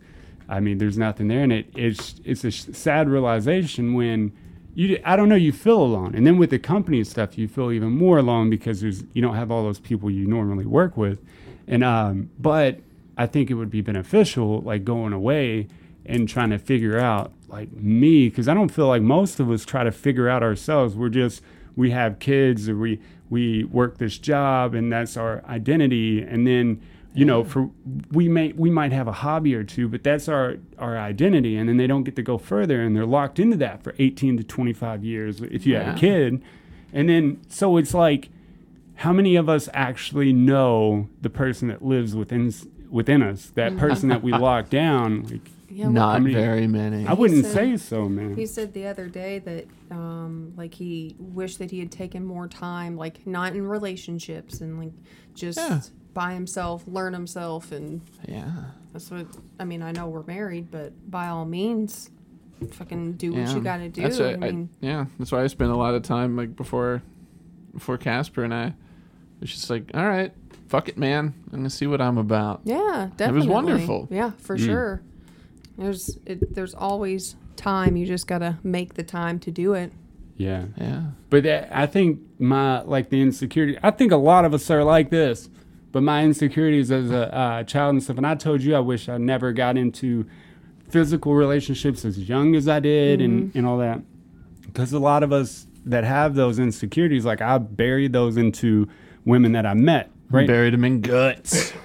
[0.49, 4.33] I mean, there's nothing there, and it it's it's a sh- sad realization when
[4.75, 7.71] you I don't know you feel alone, and then with the company stuff, you feel
[7.71, 11.21] even more alone because there's you don't have all those people you normally work with,
[11.67, 12.81] and um, but
[13.19, 15.69] I think it would be beneficial like going away
[16.09, 19.65] and trying to figure out like me because I don't feel like most of us
[19.65, 20.97] try to figure out ourselves.
[20.97, 21.43] We're just
[21.77, 26.81] we have kids or we we work this job and that's our identity, and then
[27.15, 27.71] you know for
[28.13, 31.69] we may we might have a hobby or two but that's our our identity and
[31.69, 34.45] then they don't get to go further and they're locked into that for 18 to
[34.45, 36.43] 25 years if you have a kid.
[36.93, 38.29] And then so it's like
[38.97, 42.53] how many of us actually know the person that lives within
[42.91, 43.53] within us?
[43.55, 43.79] That mm.
[43.79, 45.27] person that we lock down?
[45.31, 47.07] Like Yeah, well, Not many- very many.
[47.07, 51.15] i wouldn't said- say so man He said the other day that, um, like he
[51.19, 54.93] wished that he had taken more time, like not in relationships and like
[55.35, 55.81] just Yeah.
[56.15, 58.51] by himself, learn himself, and yeah.
[58.93, 59.27] that's what
[59.61, 59.83] I mean.
[59.83, 62.11] I know we're married, but by all means,
[62.73, 64.03] fucking do what you got to do.
[64.03, 66.57] That's I why I- mean, yeah, that's why I spent a lot of time like
[66.57, 67.03] before,
[67.75, 68.75] before Casper and I.
[69.41, 70.33] It's just like, all right,
[70.67, 71.35] fuck it, man.
[71.53, 72.63] I'm gonna see what I'm about.
[72.65, 73.27] yeah, definitely.
[73.27, 74.09] It was wonderful.
[74.11, 75.03] Yeah, for sure.
[75.79, 77.97] There's it, there's always time.
[77.97, 79.93] You just gotta make the time to do it.
[80.37, 81.03] yeah Yeah.
[81.31, 83.79] But that, I think my like the insecurity.
[83.83, 85.49] I think a lot of us are like this.
[85.91, 88.19] But my insecurities as a uh, child and stuff.
[88.19, 90.27] And I told you I wish I never got into
[90.91, 94.03] physical relationships as young as I did and, and all that.
[94.67, 98.87] Because a lot of us that have those insecurities, like I buried those into
[99.25, 100.11] women that I met.
[100.31, 100.47] Right.
[100.47, 101.73] Buried them in guts.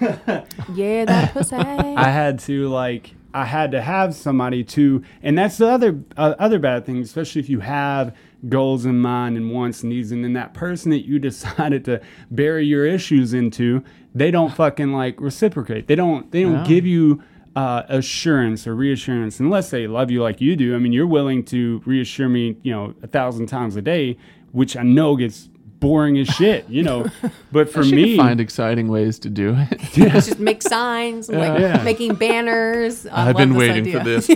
[0.74, 1.56] Yeah, that pussy.
[1.56, 6.34] I had to like I had to have somebody to, and that's the other uh,
[6.38, 8.14] other bad thing, especially if you have
[8.48, 12.00] goals in mind and wants and needs, and then that person that you decided to
[12.30, 13.82] bury your issues into,
[14.14, 15.88] they don't fucking like reciprocate.
[15.88, 16.64] They don't they don't Yeah.
[16.66, 17.22] give you.
[17.56, 20.74] Uh, assurance or reassurance, unless they love you like you do.
[20.74, 24.16] I mean, you're willing to reassure me, you know, a thousand times a day,
[24.50, 25.48] which I know gets
[25.84, 27.06] boring as shit, you know.
[27.52, 29.78] But for me, find exciting ways to do it.
[29.92, 31.82] just make signs, like Yeah.
[31.84, 33.06] making banners.
[33.06, 33.98] I I've been waiting idea.
[33.98, 34.26] for this.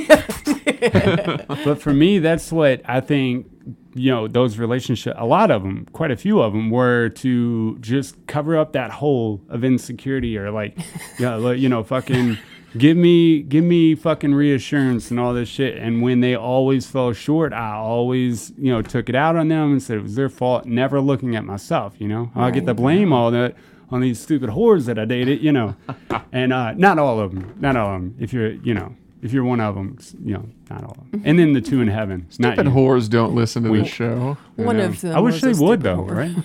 [1.64, 3.46] but for me, that's what I think.
[3.94, 7.76] You know, those relationships, a lot of them, quite a few of them, were to
[7.80, 10.78] just cover up that hole of insecurity, or like,
[11.18, 12.38] you know, like, you know, fucking
[12.76, 15.76] give me give me fucking reassurance and all this shit.
[15.78, 19.72] And when they always fell short, I always you know took it out on them
[19.72, 20.66] and said it was their fault.
[20.66, 21.94] Never looking at myself.
[21.98, 23.54] You know, I get the blame all that
[23.90, 25.42] on these stupid whores that I dated.
[25.42, 25.76] You know,
[26.32, 27.54] and uh, not all of them.
[27.60, 28.16] Not all of them.
[28.18, 28.94] If you're you know.
[29.20, 31.22] If you're one of them, you know, not all of them.
[31.24, 32.28] And then the two in heaven.
[32.38, 34.38] not Stupid whores don't listen to We- this show.
[34.54, 34.84] One know.
[34.84, 35.16] of them.
[35.16, 36.36] I wish they would though, whore.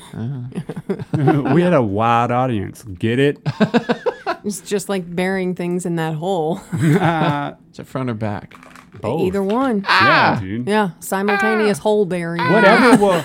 [1.13, 1.53] right?
[1.53, 2.81] we had a wide audience.
[2.81, 3.37] Get it?
[4.43, 6.61] It's just like burying things in that hole.
[6.73, 8.55] Is it front or back?
[9.01, 9.21] Both.
[9.21, 9.79] Either one.
[9.79, 10.39] Yeah, ah.
[10.39, 10.67] dude.
[10.67, 11.83] Yeah, simultaneous ah.
[11.83, 12.51] hole burying.
[12.51, 13.21] Whatever will,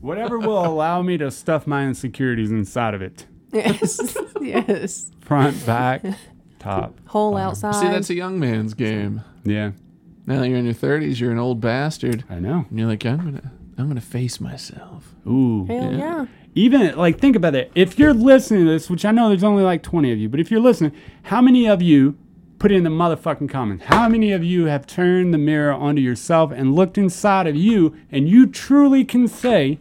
[0.00, 3.26] whatever will allow me to stuff my insecurities inside of it.
[3.52, 4.16] Yes.
[4.40, 5.10] yes.
[5.20, 6.04] Front, back,
[6.58, 6.98] top.
[7.06, 7.74] Hole outside.
[7.74, 9.22] See, that's a young man's game.
[9.44, 9.72] Yeah,
[10.26, 12.64] Now that you're in your 30s, you're an old bastard, I know.
[12.68, 15.14] and you're like, I'm gonna, I'm gonna face myself.
[15.26, 15.66] Ooh.
[15.66, 16.26] Hell yeah.
[16.54, 17.72] Even like think about it.
[17.74, 20.40] If you're listening to this, which I know there's only like 20 of you, but
[20.40, 20.92] if you're listening,
[21.24, 22.18] how many of you
[22.58, 23.84] put in the motherfucking comments?
[23.86, 27.96] How many of you have turned the mirror onto yourself and looked inside of you
[28.10, 29.78] and you truly can say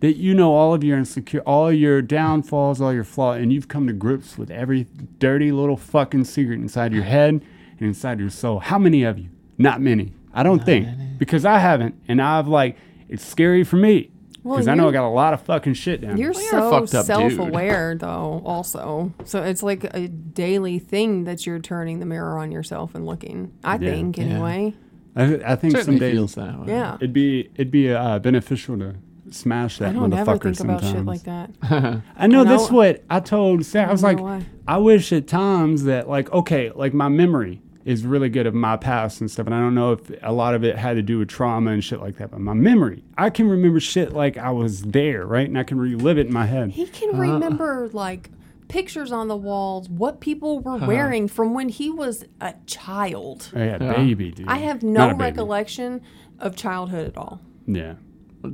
[0.00, 3.68] that you know all of your insecure, all your downfalls, all your flaws, and you've
[3.68, 4.86] come to grips with every
[5.18, 8.58] dirty little fucking secret inside your head and inside your soul.
[8.60, 9.28] How many of you?
[9.58, 10.14] Not many.
[10.32, 12.76] I don't think because I haven't, and I've like
[13.08, 14.10] it's scary for me
[14.42, 16.16] Well, because I know I you're- got a lot of fucking shit down.
[16.16, 18.42] You're Well, you're so fucked up self-aware, though.
[18.44, 23.04] Also, so it's like a daily thing that you're turning the mirror on yourself and
[23.06, 23.52] looking.
[23.62, 23.90] I Yeah.
[23.90, 24.24] think, Yeah.
[24.24, 24.74] anyway.
[25.16, 26.66] I, I think some Certainly days feels that way.
[26.68, 26.94] Yeah.
[26.96, 28.94] it'd be it'd be uh, beneficial to
[29.30, 30.82] smash that I don't motherfucker ever think sometimes.
[30.82, 32.02] about shit like that.
[32.16, 33.88] I know I that's what I told Sarah.
[33.88, 34.46] I was don't like, why.
[34.68, 38.76] I wish at times that like okay, like my memory is really good of my
[38.76, 41.18] past and stuff, and I don't know if a lot of it had to do
[41.18, 42.30] with trauma and shit like that.
[42.30, 45.78] But my memory, I can remember shit like I was there, right, and I can
[45.78, 46.70] relive it in my head.
[46.70, 47.20] He can Uh-huh.
[47.22, 48.30] remember like
[48.68, 53.50] pictures on the walls, what people were wearing from when he was a child.
[53.54, 54.46] I had baby, dude.
[54.48, 56.00] I have no recollection
[56.38, 57.40] of childhood at all.
[57.66, 57.94] Yeah.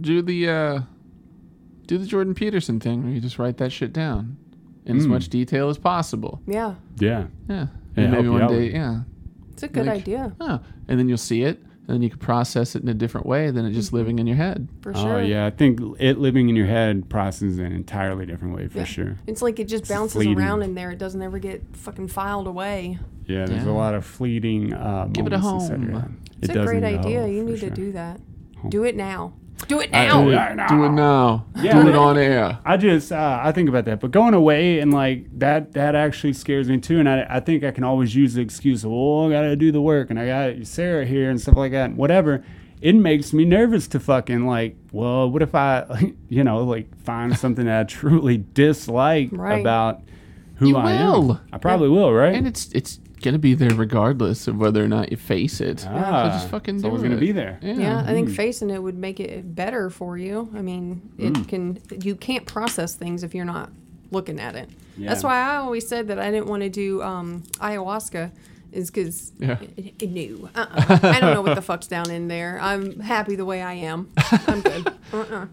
[0.00, 0.80] Do the, uh,
[1.86, 4.38] do the Jordan Peterson thing where you just write that shit down
[4.86, 6.40] in as much detail as possible.
[6.46, 7.26] Yeah, Yeah.
[7.48, 7.66] Yeah.
[7.96, 9.00] Yeah, And help maybe one day, with yeah.
[9.56, 12.18] It's a good Like- idea Oh, and then you'll see it, and then you can
[12.18, 14.68] process it in a different way than it just living in your head.
[14.82, 15.14] for sure.
[15.14, 18.68] Oh yeah, I think it living in your head processes in an entirely different way
[18.68, 18.84] for Yeah.
[18.84, 19.16] sure.
[19.26, 20.38] It's like it just bounces fleeting.
[20.38, 20.90] around in there.
[20.90, 22.98] It doesn't ever get fucking filed away.
[23.26, 24.72] Yeah, there's a lot of fleeting.
[24.74, 26.00] Uh, Give it a moments inside your home.
[26.02, 26.10] head.
[26.42, 27.22] It's It a great idea.
[27.22, 27.70] home, You need sure.
[27.70, 28.20] to do that.
[28.68, 29.32] Do it now.
[29.68, 30.28] Do it Do now.
[30.28, 30.68] it.
[30.68, 31.46] Do it now.
[31.56, 31.82] Yeah.
[31.82, 32.58] Do it on air.
[32.64, 36.34] I just uh, I think about that, but going away and like that that actually
[36.34, 36.98] scares me too.
[37.00, 39.72] And I, I think I can always use the excuse of well I gotta do
[39.72, 41.86] the work and I got Sarah here and stuff like that.
[41.90, 42.44] And whatever.
[42.82, 44.76] It makes me nervous to fucking like.
[44.92, 49.60] Well, what if I you know like find something that I truly dislike Right.
[49.60, 50.02] about
[50.56, 51.32] who You I will.
[51.32, 51.40] am?
[51.54, 52.34] I probably will, right?
[52.34, 55.86] And it's it's gonna be there regardless of whether or not you face it.
[55.88, 57.08] Ah, so just fucking it's do always it.
[57.08, 57.58] gonna be there.
[57.62, 57.74] Yeah.
[57.74, 58.14] Yeah, I Mm.
[58.14, 60.50] think facing it would make it better for you.
[60.54, 61.48] I mean, it Mm.
[61.48, 61.78] can.
[62.02, 63.70] You can't process things if you're not
[64.10, 64.68] looking at it.
[64.98, 68.30] That's why I always said that I didn't want to do um, ayahuasca,
[68.72, 69.58] is because Yeah.
[70.02, 70.98] no, uh-uh.
[71.02, 72.58] I don't know what the fuck's down in there.
[72.60, 74.08] I'm happy the way I am.
[74.46, 74.88] I'm good.
[75.12, 75.46] Uh-uh.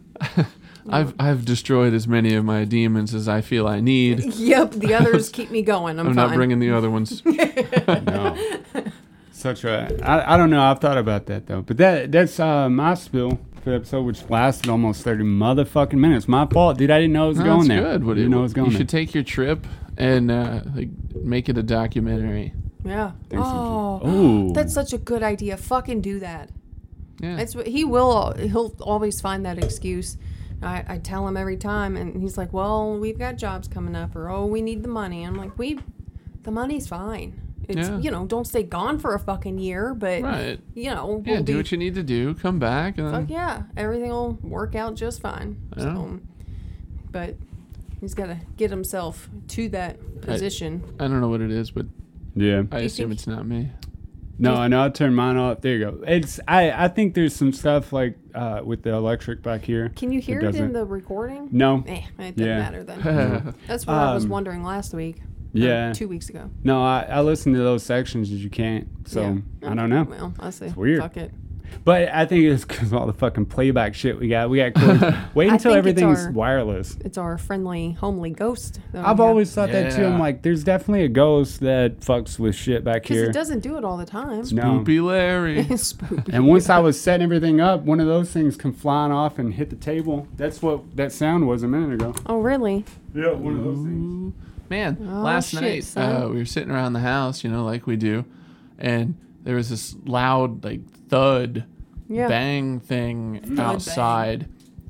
[0.90, 4.24] I've I've destroyed as many of my demons as I feel I need.
[4.36, 6.00] Yep, the others keep me going.
[6.00, 6.28] I'm, I'm fine.
[6.28, 7.24] not bringing the other ones.
[7.26, 8.38] no.
[9.32, 10.62] Such a I, I don't know.
[10.62, 11.62] I've thought about that though.
[11.62, 16.28] But that that's uh, my spill for the episode, which lasted almost thirty motherfucking minutes.
[16.28, 16.92] My fault, dude.
[16.92, 17.82] I didn't know it was No, going that's there.
[17.94, 18.04] good.
[18.06, 18.80] What didn't know it was going you there.
[18.82, 19.66] should take your trip
[19.98, 22.54] and uh, like make it a documentary.
[22.86, 23.12] Yeah.
[23.30, 24.54] Thanks, oh, Ooh.
[24.54, 25.56] that's such a good idea.
[25.56, 26.50] Fucking do that.
[27.22, 27.38] Yeah.
[27.38, 28.34] That's what he will.
[28.34, 30.18] He'll always find that excuse.
[30.64, 34.16] I, I tell him every time, and he's like, "Well, we've got jobs coming up,
[34.16, 35.80] or oh, we need the money." I'm like, "We,
[36.44, 37.40] the money's fine.
[37.70, 38.00] It's Yeah.
[38.00, 40.60] you know, don't stay gone for a fucking year, but right.
[40.76, 41.34] you know, Yeah.
[41.36, 42.34] we'll Do be, what you need to do.
[42.34, 42.98] Come back.
[42.98, 45.84] And fuck yeah, everything will work out just fine." Yeah.
[45.84, 46.20] So,
[47.12, 47.36] but
[48.02, 50.84] he's got to get himself to that position.
[51.00, 51.86] I don't know what it is, but
[52.36, 52.64] yeah.
[52.72, 53.70] I you assume think- it's not me.
[54.44, 54.84] No, I know.
[54.86, 55.62] I turned mine off.
[55.62, 56.04] There you go.
[56.06, 56.72] It's I.
[56.72, 59.90] I think there's some stuff like uh, with the electric back here.
[59.96, 61.50] Can you hear it, doesn't- in the recording?
[61.52, 61.84] No.
[61.88, 62.58] Eh, it doesn't Yeah.
[62.60, 63.56] matter then.
[63.68, 65.22] That's what I was Um, wondering last week.
[65.56, 65.94] Yeah.
[65.94, 66.50] two weeks ago.
[66.64, 68.88] No, I, I listen to those sections that you can't.
[69.06, 69.70] So Yeah.
[69.72, 70.04] I don't know.
[70.10, 71.00] Well, I say weird.
[71.02, 71.32] fuck it.
[71.86, 74.50] But I think it's because all the fucking playback shit we got.
[74.50, 74.74] We got.
[74.76, 75.14] Cool.
[75.34, 76.98] Wait I until think it's everything's our- wireless.
[77.04, 78.80] It's our friendly, homely ghost.
[78.92, 79.20] that we I've have.
[79.20, 80.06] always thought that too.
[80.06, 80.20] I'm Yeah.
[80.20, 83.16] like, there's definitely a ghost that fucks with shit back here.
[83.16, 83.30] because here.
[83.30, 84.44] it doesn't do it all the time.
[84.52, 84.80] No.
[84.80, 85.64] Poopy Larry.
[85.78, 86.32] Spooky.
[86.34, 89.54] And once I was setting everything up, one of those things come flying off and
[89.54, 90.28] hit the table.
[90.38, 92.14] That's what that sound was a minute ago.
[92.26, 92.86] Oh, really?
[93.14, 94.34] Yeah, one of those things.
[94.70, 96.24] man, Oh, last shit, night son.
[96.24, 98.26] uh, we were sitting around the house, you know, like we do,
[98.80, 100.80] and there was this loud like
[101.14, 101.64] thud,
[102.10, 102.28] Yeah.
[102.28, 104.48] bang thing outside,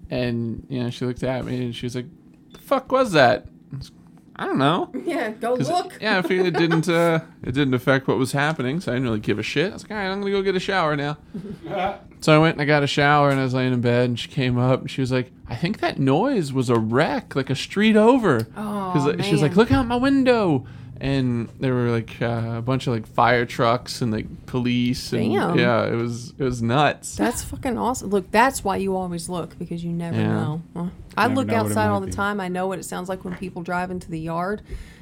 [0.10, 2.06] and you know she looked at me and she was like,
[2.54, 3.92] "The fuck was that?" I was-
[4.36, 4.90] I don't know.
[5.06, 5.98] Yeah, go look.
[6.02, 6.90] Yeah, I figured it didn't.
[6.90, 9.70] Uh, it didn't affect what was happening, so I didn't really give a shit.
[9.70, 11.18] I was like, all right, I'm gonna go get a shower now.
[12.20, 14.20] so I went and I got a shower, and I was laying in bed, and
[14.20, 17.50] she came up, and she was like, I think that noise was a wreck, like
[17.52, 18.48] a street over.
[18.58, 20.66] Oh, like, she was like, look out my window.
[21.04, 25.34] And there were like uh, a bunch of like fire trucks and like police and
[25.34, 25.60] Damn.
[25.60, 27.18] yeah, it was it was nuts.
[27.18, 28.10] That's fucking awesome.
[28.10, 30.28] Look, that's why you always look because you never Yeah.
[30.28, 30.62] know.
[30.74, 30.86] Huh?
[31.18, 32.16] I Never look know what it outside all might the be.
[32.16, 32.40] time.
[32.40, 34.62] I know what it sounds like when people drive into the yard,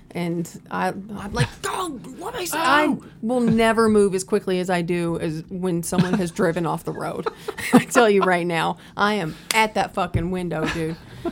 [0.09, 4.71] and I, I'm like, "Go, let me see." I will never move as quickly as
[4.71, 7.27] I do as when someone has driven off the road.
[7.73, 10.95] I tell you right now, I am at that fucking window, dude.
[11.25, 11.29] Yo,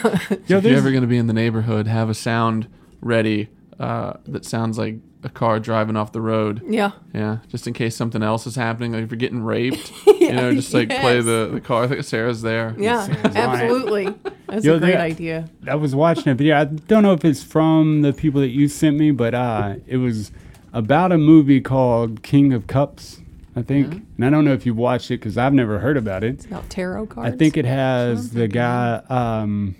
[0.00, 2.68] if you're there's- ever going to be in the neighborhood, have a sound
[3.02, 6.62] ready uh, that sounds like a car driving off the road.
[6.68, 6.92] Yeah.
[7.12, 10.32] Yeah, just in case something else is happening, like if you're getting raped, yeah, you
[10.32, 11.84] know, just like play the, the car.
[11.84, 12.74] I think Sarah's there.
[12.78, 14.14] Yeah, Sarah's absolutely.
[14.46, 15.48] That's Yo, a great that- idea.
[15.68, 16.56] I was watching a video.
[16.56, 19.96] I don't know if it's from the people that you sent me, but uh, it
[19.98, 20.30] was
[20.72, 23.20] about a movie called King of Cups,
[23.56, 24.02] I think.
[24.16, 26.34] And I don't know if you've watched it because I've never heard about it.
[26.34, 27.34] It's about tarot cards.
[27.34, 29.02] I think it has the guy.
[29.08, 29.74] Um,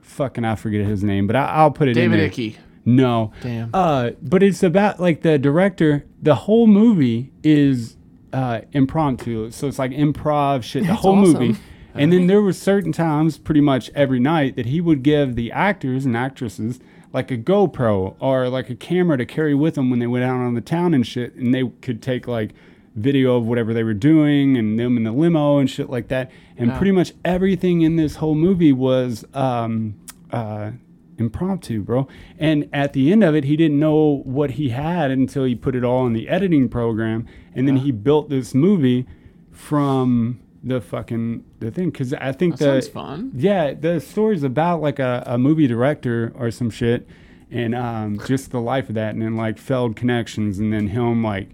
[0.00, 2.26] fucking, I forget his name, but I, I'll put it in David there.
[2.26, 2.56] Icky.
[2.84, 3.32] No.
[3.40, 3.70] Damn.
[3.72, 6.04] Uh, but it's about like the director.
[6.22, 7.96] The whole movie is
[8.32, 10.82] uh, impromptu, so it's like improv shit.
[10.82, 11.32] The That's whole awesome.
[11.32, 11.60] movie.
[11.96, 15.52] And then there were certain times, pretty much every night, that he would give the
[15.52, 16.80] actors and actresses
[17.12, 20.40] like a GoPro or like a camera to carry with them when they went out
[20.40, 22.50] on the town and shit, and they could take like
[22.96, 26.32] video of whatever they were doing and them in the limo and shit like that.
[26.56, 29.94] And pretty much everything in this whole movie was um,
[30.32, 30.72] uh,
[31.18, 32.08] impromptu, bro.
[32.38, 35.74] And at the end of it, he didn't know what he had until he put
[35.74, 39.06] it all in the editing program, and then he built this movie
[39.52, 41.90] from the fucking the thing.
[41.90, 43.32] Because I think That the sounds fun.
[43.34, 47.06] yeah, the story's about like a, a movie director or some shit,
[47.50, 51.22] and um, just the life of that, and then like failed connections, and then him
[51.22, 51.50] like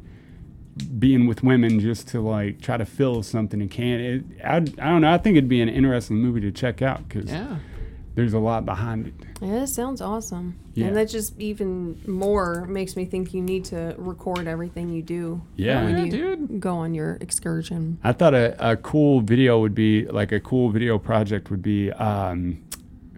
[0.99, 4.01] being with women just to like try to fill something he can't.
[4.01, 5.13] It, I, I don't know.
[5.13, 7.57] I think it'd be an interesting movie to check out because Yeah.
[8.15, 9.15] there's a lot behind it.
[9.41, 10.59] Yeah, that sounds awesome.
[10.75, 10.87] Yeah.
[10.89, 15.41] And that just even more makes me think you need to record everything you do.
[15.57, 15.83] Yeah.
[15.85, 16.61] when Yeah, you dude.
[16.61, 17.99] go on your excursion.
[18.05, 21.91] I thought a, a cool video would be like a cool video project would be
[21.93, 22.63] um,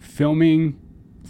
[0.01, 0.79] filming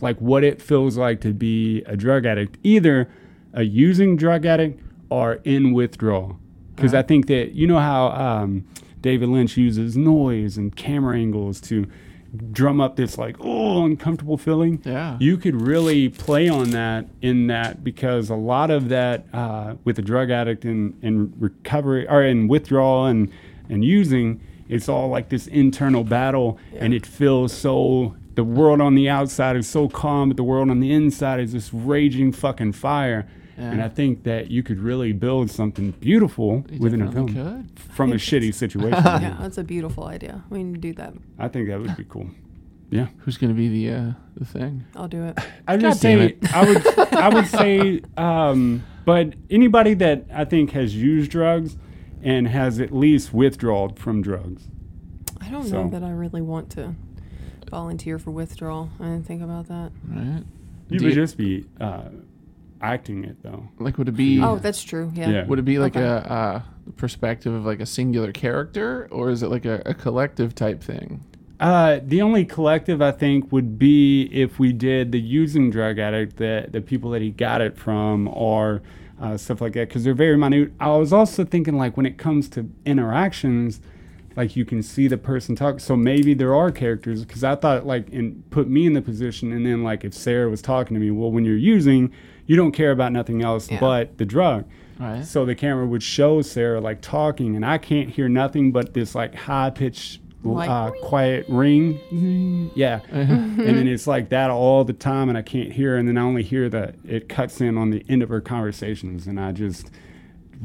[0.01, 3.09] like what it feels like to be a drug addict, either
[3.53, 6.39] a using drug addict or in withdrawal.
[6.75, 8.67] Because I think that you know how um,
[9.01, 11.87] David Lynch uses noise and camera angles to
[12.51, 14.81] drum up this like oh uncomfortable feeling.
[14.85, 15.17] Yeah.
[15.21, 19.99] you could really play on that in that because a lot of that uh, with
[19.99, 23.31] a drug addict in, in recovery or in withdrawal and
[23.69, 28.95] and using it's all like this internal battle and it feels so the world on
[28.95, 32.73] the outside is so calm but the world on the inside is this raging fucking
[32.73, 37.29] fire and i think that you could really build something beautiful You within a film
[37.35, 37.81] could.
[37.81, 40.43] from a shitty situation Yeah, that's a beautiful idea.
[40.51, 41.15] We need to do that.
[41.39, 42.29] i think that would be cool
[42.91, 44.85] yeah Who's gonna be the uh, the thing?
[44.97, 45.39] I'll do it.
[45.69, 46.55] I would just say it.
[46.55, 51.77] I would I would say um, but anybody that I think has used drugs
[52.23, 54.69] and has at least withdrawn from drugs.
[55.41, 56.95] I don't So- know that I really want to
[57.71, 58.91] volunteer for withdrawal.
[59.01, 59.91] I didn't think about that.
[60.09, 60.45] Right.
[60.91, 62.09] You Do would you- just be uh,
[62.83, 63.69] acting it though.
[63.79, 64.41] Like, would it be?
[64.43, 65.11] Oh, that's true.
[65.15, 65.31] Yeah.
[65.31, 65.47] Yeah.
[65.47, 66.05] Would it be like Okay.
[66.05, 66.63] a uh,
[66.97, 71.25] perspective of like a singular character, or is it like a, a collective type thing?
[71.61, 76.37] Uh, the only collective I think would be if we did the using drug addict,
[76.37, 78.83] the the people that he got it from, or
[79.21, 80.73] uh, stuff like that, because they're very minute.
[80.81, 83.81] I was also thinking like when it comes to interactions,
[84.35, 85.79] like you can see the person talk.
[85.79, 89.53] So maybe there are characters, because I thought like and put me in the position,
[89.53, 92.11] and then like if Sarah was talking to me, well, when you're using,
[92.47, 93.81] you don't care about nothing else Yeah.
[93.81, 94.65] but the drug.
[94.99, 95.25] Right.
[95.25, 99.15] So the camera would show Sarah like talking, and I can't hear nothing but this
[99.15, 101.99] like high pitched, Like, uh, quiet ring.
[102.77, 105.97] Yeah, and then it's like that all the time, and I can't hear.
[105.97, 109.27] And then I only hear that it cuts in on the end of her conversations,
[109.27, 109.91] and I just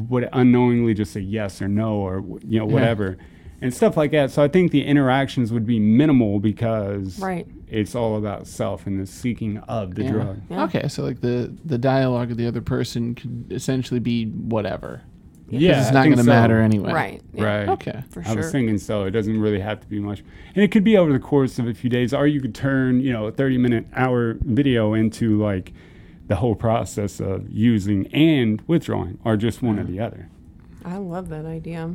[0.10, 3.18] would unknowingly just say yes or no or you know whatever,
[3.62, 4.32] and stuff like that.
[4.32, 7.48] So I think the interactions would be minimal because Right.
[7.68, 10.12] it's all about self and the seeking of the Yeah.
[10.12, 10.42] drug.
[10.50, 10.64] Yeah.
[10.66, 15.02] Okay, so like the the dialogue of the other person could essentially be whatever.
[15.50, 16.30] Yeah, it's not going to so.
[16.30, 16.92] matter anyway.
[16.92, 17.22] Right.
[17.34, 17.70] yeah, Right.
[17.70, 18.04] Okay.
[18.10, 18.34] For sure.
[18.34, 18.52] I was sure.
[18.52, 19.06] thinking so.
[19.06, 20.22] It doesn't really have to be much,
[20.54, 23.00] and it could be over the course of a few days, or you could turn
[23.00, 25.72] you know a thirty minute hour video into like
[26.28, 30.28] the whole process of using and withdrawing, or just one or the other.
[30.84, 31.92] I love that idea.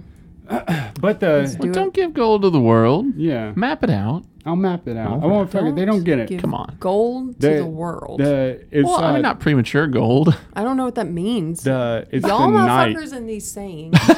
[1.01, 3.07] But the do well, don't give gold to the world.
[3.17, 4.25] yeah, Map it out.
[4.45, 5.23] I'll map it out.
[5.23, 5.75] I won't fucking.
[5.77, 6.29] They don't get it.
[6.29, 6.77] Give Come on.
[6.81, 8.21] Gold to The- the world.
[8.21, 10.37] The it's Well, I uh, mean, not premature gold.
[10.55, 11.63] I don't know what that means.
[11.63, 12.95] the it's Y'all the night.
[12.97, 13.97] motherfuckers in these sayings.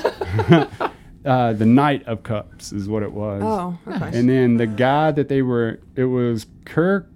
[1.24, 3.42] Uh, the knight of cups is what it was.
[3.42, 4.10] oh, okay.
[4.18, 7.08] And then the guy that they were, it was Kirk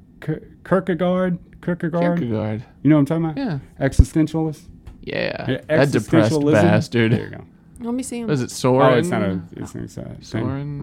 [0.65, 1.39] Kierkegaard.
[1.61, 2.19] Kierkegaard.
[2.19, 2.65] Kierkegaard.
[2.83, 3.61] You know what I'm talking about?
[3.79, 3.87] Yeah.
[3.87, 4.63] Existentialist.
[5.03, 5.51] Yeah.
[5.51, 6.53] Yeah, That depressed existentialism.
[6.53, 7.13] bastard.
[7.13, 7.45] There you go.
[7.81, 8.29] Let me see him.
[8.29, 8.95] Was it Soren?
[8.95, 9.41] Oh, it's not a.
[9.53, 10.23] It's, it's a thing.
[10.23, 10.81] Soren.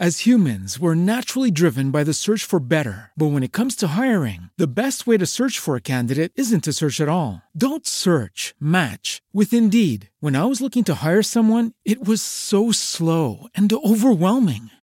[0.00, 3.12] As humans, we're naturally driven by the search for better.
[3.16, 6.64] But when it comes to hiring, the best way to search for a candidate isn't
[6.64, 7.42] to search at all.
[7.56, 10.10] Don't search, match with Indeed.
[10.18, 14.70] When I was looking to hire someone, it was so slow and overwhelming.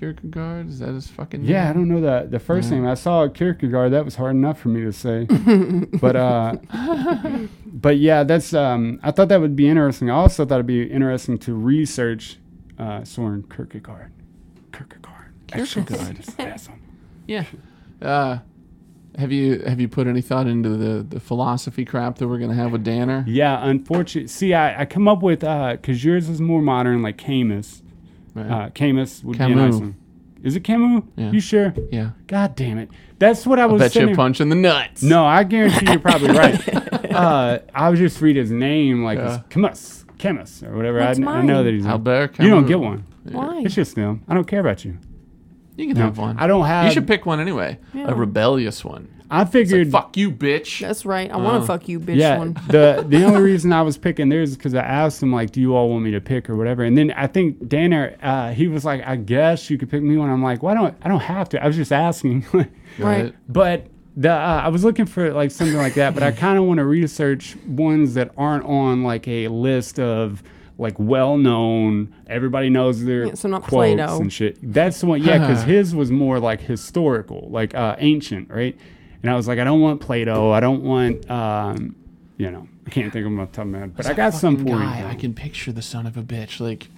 [0.00, 0.70] Kierkegaard?
[0.70, 1.50] Is that his fucking name?
[1.50, 2.86] Yeah, I don't know the the first name.
[2.86, 3.92] I saw Kierkegaard.
[3.92, 5.24] That was hard enough for me to say.
[6.00, 6.56] but uh,
[7.66, 8.98] but yeah, that's um.
[9.02, 10.08] I thought that would be interesting.
[10.08, 12.38] I also thought it'd be interesting to research
[12.78, 14.10] uh, Soren Kierkegaard.
[14.72, 15.32] Kierkegaard.
[15.48, 16.24] Kierkegaard.
[17.26, 17.44] Yeah.
[18.02, 18.38] Uh,
[19.18, 22.54] have you have you put any thought into the, the philosophy crap that we're gonna
[22.54, 23.22] have with Danner?
[23.28, 24.28] Yeah, unfortunately.
[24.28, 27.82] See, I, I come up with because yours is more modern, like Camus.
[28.48, 28.66] Right.
[28.66, 29.74] Uh, Camus would be a Camus.
[29.74, 29.96] nice one.
[30.42, 31.04] Is it Camus?
[31.16, 31.30] Yeah.
[31.32, 31.74] You sure?
[31.92, 32.10] yeah.
[32.26, 32.88] God damn it!
[33.18, 33.80] That's what I was.
[33.80, 35.02] Bet you sitting- a punch in the nuts.
[35.02, 36.74] No, I guarantee you're probably right.
[37.14, 39.34] uh, I was just read his name like Yeah.
[39.40, 41.00] it's Camus, Camus, or whatever.
[41.02, 41.46] I, What's I mine?
[41.46, 41.84] know that he's.
[41.86, 43.04] Albert You don't get one.
[43.24, 43.60] Why?
[43.64, 44.22] It's just them.
[44.28, 44.96] I don't care about you.
[45.76, 46.38] You can No, have one.
[46.38, 47.78] I don't have- You should pick one anyway.
[47.94, 48.08] Yeah.
[48.08, 49.19] A rebellious one.
[49.30, 49.92] I figured.
[49.92, 50.80] like, fuck you, bitch.
[50.80, 51.30] That's right.
[51.30, 52.16] I want to fuck you, bitch.
[52.16, 52.54] yeah, One.
[52.68, 55.60] the the only reason I was picking theirs is because I asked him like, "Do
[55.60, 58.66] you all want me to pick or whatever?" And then I think Danner, uh, he
[58.68, 61.20] was like, "I guess you could pick me one." I'm like, "Why don't I don't
[61.20, 61.62] have to?
[61.62, 62.44] I was just asking."
[62.98, 63.32] Right.
[63.48, 66.64] But the uh, I was looking for like something like that, but I kind of
[66.64, 70.42] want to research ones that aren't on like a list of
[70.76, 72.12] like well-known.
[72.26, 74.20] Everybody knows their Yeah, so not quotes Plato.
[74.20, 74.58] and shit.
[74.62, 78.76] That's the one, yeah, because his was more like historical, like uh, ancient, right?
[79.22, 80.50] And I was like, I don't want Plato.
[80.50, 81.94] I don't want, um,
[82.38, 84.14] you know, I can't think of them off the top of my head, but I
[84.14, 84.78] got some for you.
[84.78, 85.08] guy.
[85.10, 86.58] I can picture the son of a bitch.
[86.60, 86.88] Like,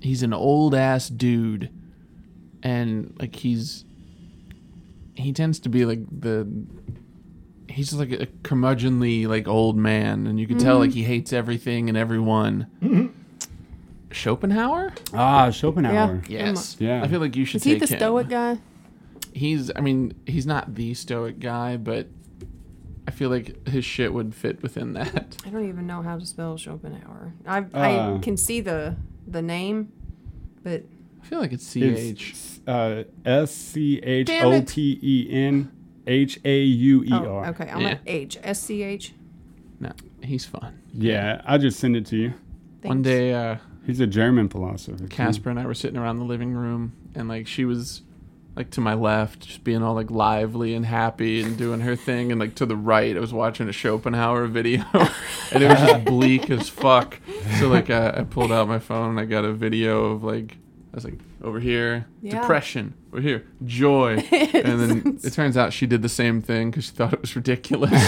[0.00, 1.68] he's an old ass dude,
[2.62, 3.84] and like he's
[5.14, 6.46] he tends to be like the
[7.68, 10.80] he's just like a curmudgeonly like old man, and you can tell Mm-hmm.
[10.88, 12.66] like he hates everything and everyone.
[14.10, 14.92] Schopenhauer?
[15.12, 16.22] Ah, Schopenhauer.
[16.28, 16.76] Yes.
[16.78, 17.02] Yeah.
[17.02, 17.98] I feel like you should Is he take the him.
[17.98, 18.58] stoic guy?
[19.32, 19.70] He's.
[19.76, 22.06] I mean, he's not the stoic guy, but
[23.06, 25.36] I feel like his shit would fit within that.
[25.46, 27.32] I don't even know how to spell Schopenhauer.
[27.46, 28.16] I Uh.
[28.16, 29.92] I can see the the name,
[30.62, 30.84] but
[31.22, 32.30] I feel like it's C H.
[32.30, 35.70] It's uh, S C H O T E N
[36.06, 37.46] H A U E oh, R.
[37.48, 37.68] okay.
[37.70, 37.88] I'm Yeah.
[37.88, 39.14] at H S C H.
[39.80, 40.80] No, he's fun.
[40.92, 42.34] Yeah, I'll just send it to you.
[42.82, 43.56] One day, uh,
[43.86, 44.98] He's a German philosopher.
[44.98, 45.06] too.
[45.08, 48.02] Casper and I were sitting around the living room, and like she was
[48.58, 52.32] like to my left, just being all like lively and happy and doing her thing,
[52.32, 54.82] and like to the right, I was watching a Schopenhauer video,
[55.52, 57.20] and it was just bleak as fuck.
[57.60, 60.56] So like, uh, I pulled out my phone, and I got a video of like.
[60.90, 62.40] I was like, over here, Yeah.
[62.40, 62.94] depression.
[63.12, 64.14] Over here, joy.
[64.32, 67.36] and then it turns out she did the same thing because she thought it was
[67.36, 67.92] ridiculous.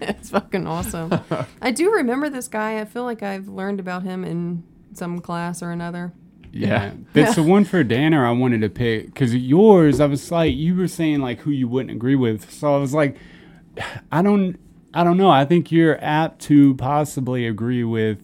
[0.00, 1.12] it's fucking awesome.
[1.60, 2.80] I do remember this guy.
[2.80, 4.62] I feel like I've learned about him in
[4.94, 6.12] some class or another.
[6.52, 6.92] Yeah.
[7.12, 10.74] That's the one for Danner I wanted to pick because yours, I was like, you
[10.74, 12.50] were saying like who you wouldn't agree with.
[12.50, 13.16] So I was like,
[14.12, 14.58] I don't,
[14.92, 15.30] I don't know.
[15.30, 18.18] I think you're apt to possibly agree with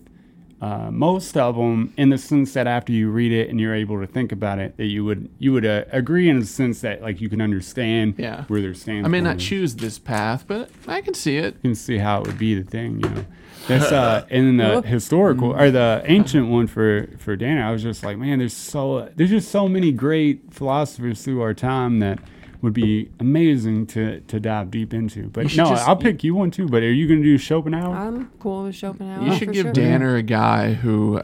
[0.61, 4.01] uh, most of them in the sense that after you read it and you're able
[4.01, 7.03] to think about it, that you would you would uh, agree in the sense that
[7.03, 8.45] like you can understand Yeah.
[8.45, 9.05] where they're standing.
[9.05, 11.55] I may not choose this path, but I can see it.
[11.57, 13.25] You can see how it would be the thing, you know.
[13.69, 14.85] That's uh, in the Whoop.
[14.85, 17.63] historical or the ancient one for for Dana.
[17.69, 21.55] I was just like, man, there's so there's just so many great philosophers through our
[21.55, 22.19] time that
[22.63, 25.29] would be amazing to to dive deep into.
[25.29, 26.67] But no, just- I'll pick you one too.
[26.69, 27.95] But are you gonna do Schopenhauer?
[27.95, 29.25] I'm cool with Schopenhauer.
[29.25, 29.73] You should for give sure.
[29.73, 31.21] Danner a guy who,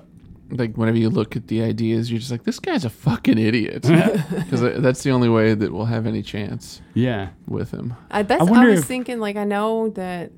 [0.51, 3.83] like, whenever you look at the ideas, you're just like, this guy's a fucking idiot.
[4.53, 7.29] Because that's the only way that we'll have any chance yeah.
[7.49, 7.95] with him.
[8.11, 10.31] I, that's, I I, was if- thinking, like, I know that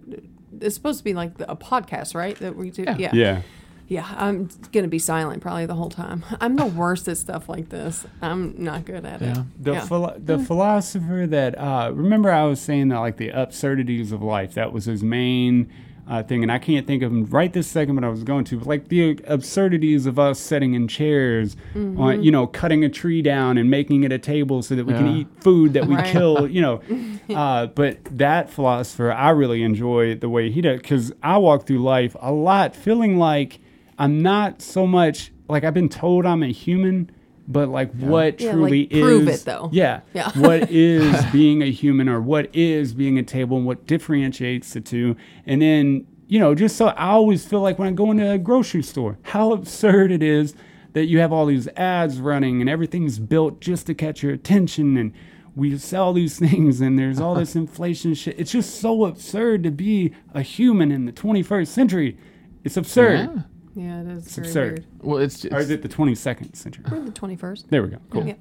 [0.61, 2.37] it's supposed to be like the, a podcast, right?
[2.39, 2.85] That we do.
[2.99, 3.11] Yeah.
[3.13, 3.43] Yeah.
[3.87, 6.25] Yeah, I'm gonna be silent probably the whole time.
[6.41, 8.07] I'm the worst at stuff like this.
[8.23, 9.37] I'm not good at it.
[9.61, 9.81] The Yeah.
[9.87, 14.55] philo- the philosopher that uh, remember I was saying that like the absurdities of life
[14.55, 15.71] that was his main
[16.07, 18.45] uh, thing, and I can't think of him right this second, but I was going
[18.45, 18.59] to.
[18.59, 22.01] But like the absurdities of us sitting in chairs, Mm-hmm.
[22.01, 24.93] on, you know, cutting a tree down and making it a table so that we
[24.93, 26.07] can eat food that we Right.
[26.07, 26.81] kill, you know.
[27.35, 31.79] Uh, but that philosopher, I really enjoy the way he does because I walk through
[31.83, 33.61] life a lot feeling like
[33.99, 37.11] I'm not so much like I've been told I'm a human.
[37.47, 39.69] But like, what Yeah, truly like, prove is it, though.
[39.73, 40.31] Yeah, Yeah.
[40.37, 44.81] what is being a human or what is being a table and what differentiates the
[44.81, 45.17] two.
[45.47, 48.39] And then, you know, just so I always feel like when I go into a
[48.39, 50.55] grocery store, how absurd it is
[50.95, 54.97] that you have all these ads running and everything's built just to catch your attention
[54.97, 55.13] and
[55.57, 58.39] we sell these things and there's all this inflation shit.
[58.39, 62.17] It's just so absurd to be a human in the 21st century.
[62.65, 63.45] It's absurd.
[63.75, 63.85] Yeah.
[63.85, 64.73] Yeah, it is very absurd.
[64.73, 64.87] weird.
[65.03, 66.85] Well, it's, Or is it the 22nd century?
[66.91, 67.69] We're the 21st.
[67.69, 67.99] There we go.
[68.11, 68.27] Cool.
[68.27, 68.35] Yeah.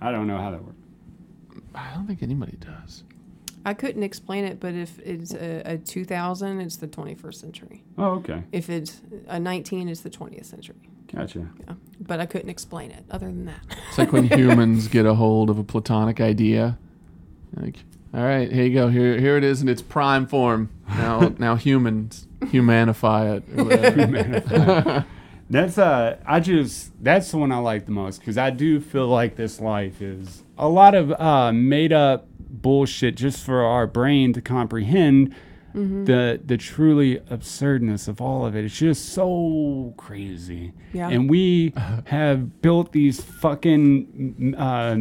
[0.00, 0.76] I don't know how that works.
[1.74, 3.04] I don't think anybody does.
[3.64, 7.84] I couldn't explain it, but if it's a, a 2000, it's the 21st century.
[7.98, 8.42] Oh, okay.
[8.52, 10.76] If it's a 19, it's the 20th century.
[11.14, 11.46] Gotcha.
[11.66, 11.74] Yeah.
[12.00, 13.60] But I couldn't explain it other than that.
[13.88, 16.78] It's like when humans get a hold of a platonic idea.
[17.54, 17.76] Like,
[18.12, 18.88] all right, here you go.
[18.88, 20.70] Here, here it is in its prime form.
[20.88, 23.44] Now, now humans humanify it.
[23.58, 25.06] Or whatever.
[25.48, 29.08] That's uh, I just that's the one I like the most because I do feel
[29.08, 34.32] like this life is a lot of uh, made up bullshit just for our brain
[34.34, 35.34] to comprehend
[35.72, 38.64] the the truly absurdness of all of it.
[38.64, 41.08] It's just so crazy, Yeah.
[41.08, 41.72] and we
[42.06, 44.96] have built these fucking uh,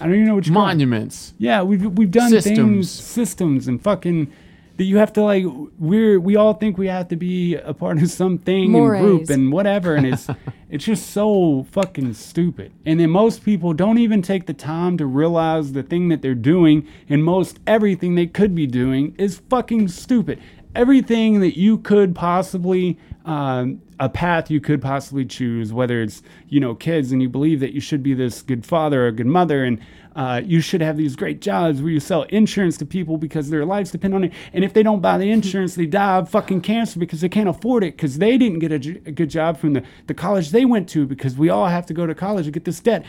[0.00, 0.78] I don't even know what you call 'em.
[0.78, 1.34] Monuments.
[1.38, 2.56] Yeah, we've we've done Systems.
[2.58, 4.30] things, systems, and fucking
[4.76, 5.44] that you have to like.
[5.78, 9.52] We're we all think we have to be a part of something and group and
[9.52, 10.28] whatever, and it's
[10.70, 12.72] it's just so fucking stupid.
[12.86, 16.34] And then most people don't even take the time to realize the thing that they're
[16.34, 20.38] doing, and most everything they could be doing is fucking stupid.
[20.74, 26.60] Everything that you could possibly um, a path you could possibly choose, whether it's you
[26.60, 29.64] know kids and you believe that you should be this good father or good mother,
[29.64, 29.80] and
[30.16, 33.64] uh, you should have these great jobs where you sell insurance to people because their
[33.64, 34.32] lives depend on it.
[34.52, 37.48] And if they don't buy the insurance, they die of fucking cancer because they can't
[37.48, 40.50] afford it because they didn't get a, j- a good job from the, the college
[40.50, 43.04] they went to because we all have to go to college to get this debt.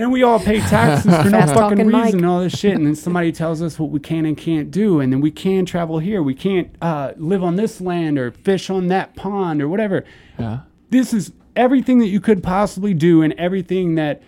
[0.00, 2.04] And we all pay taxes for no Fast fucking talking Mike.
[2.04, 2.74] reason and all this shit.
[2.74, 5.00] And then somebody tells us what we can and can't do.
[5.00, 6.22] And then we can travel here.
[6.22, 10.04] We can't uh, live on this land or fish on that pond or whatever
[10.38, 10.60] Yeah.
[10.90, 14.22] this is everything that you could possibly do and everything that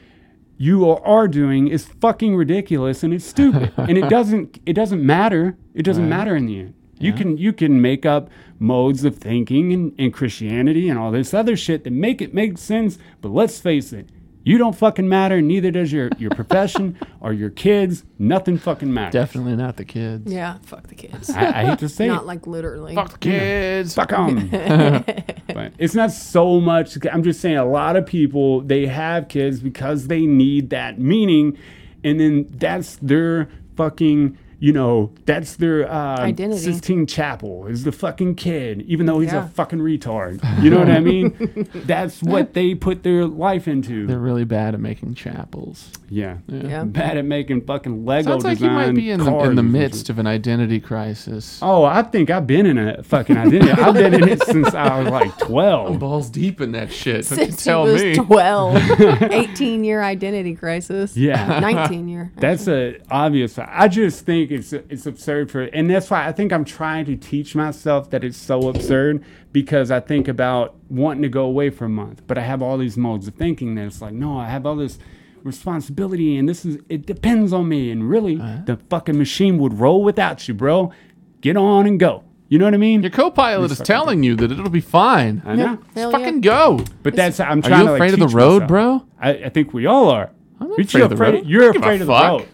[0.58, 5.04] you are, are doing is fucking ridiculous and it's stupid and it doesn't it doesn't
[5.04, 9.16] matter it doesn't matter in the end you can you can make up modes of
[9.16, 13.30] thinking and, and christianity and all this other shit that make it make sense but
[13.30, 14.08] let's face it
[14.44, 19.12] you don't fucking matter neither does your your profession or your kids nothing fucking matters
[19.12, 20.32] Definitely not the kids.
[20.32, 21.30] Yeah, fuck the kids.
[21.30, 22.94] I, I hate to say Not it like literally.
[22.94, 23.94] Fuck the kids.
[23.94, 24.48] Fuck 'em.
[24.50, 26.96] but it's not so much.
[27.10, 31.56] I'm just saying a lot of people they have kids because they need that meaning,
[32.04, 34.38] and then that's their fucking.
[34.62, 36.60] You know, that's their uh, Identity.
[36.62, 39.46] Sistine Chapel is the fucking kid, even though he's Yeah.
[39.46, 40.40] a fucking retard.
[40.62, 41.68] You know what I mean?
[41.74, 44.06] That's what they put their life into.
[44.06, 45.90] They're really bad at making chapels.
[46.08, 46.36] yeah.
[46.46, 46.84] Yeah.
[46.84, 50.08] bad at making fucking Lego Sounds like you might be in the, in the midst
[50.08, 51.58] of an identity crisis.
[51.60, 53.72] Oh, I think I've been in a fucking identity.
[53.72, 55.98] I've been in it since I was like twelve.
[55.98, 57.28] balls deep in that shit.
[57.28, 58.14] Don't you tell he was me.
[58.14, 58.76] 12.
[59.32, 61.16] 18 year identity crisis.
[61.16, 61.58] Yeah.
[61.58, 62.30] 19 year.
[62.36, 63.58] That's a obvious.
[63.58, 67.16] I just think it's it's absurd for, and that's why I think I'm trying to
[67.16, 71.84] teach myself that it's so absurd because I think about wanting to go away for
[71.86, 74.48] a month, but I have all these modes of thinking that it's like, no, I
[74.48, 74.98] have all this
[75.42, 78.58] responsibility, and this is it depends on me, and really, Uh-huh.
[78.64, 80.92] the fucking machine would roll without you, bro.
[81.40, 82.22] Get on and go.
[82.48, 83.02] You know what I mean?
[83.02, 85.42] Your co-pilot is telling you that it'll be fine.
[85.44, 85.78] I know.
[85.94, 86.40] Just fucking yeah.
[86.40, 86.84] go.
[87.02, 87.62] But that's I'm trying.
[87.62, 88.68] Are trying you to like, afraid of the road, myself.
[88.68, 89.06] bro?
[89.20, 90.30] I, I think we all are.
[90.60, 91.40] I'm not Aren't afraid you of the afraid road.
[91.42, 92.40] of- you're I don't give afraid of the fuck.
[92.40, 92.48] road.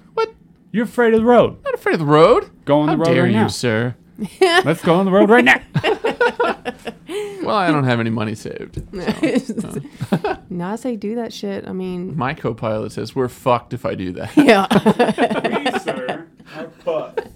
[0.69, 0.75] What?
[0.75, 1.63] You're afraid of the road.
[1.65, 2.51] Not afraid of the road.
[2.65, 3.49] Go on the How road dare right you, now.
[3.49, 3.97] sir?
[4.41, 5.61] Let's go on the road right now.
[7.41, 8.83] Well, I don't have any money saved.
[8.93, 11.67] no, I say do that shit.
[11.67, 14.37] I mean, My co-pilot says we're fucked if I do that.
[14.37, 14.67] yeah.
[15.73, 17.35] we, sir, are fucked.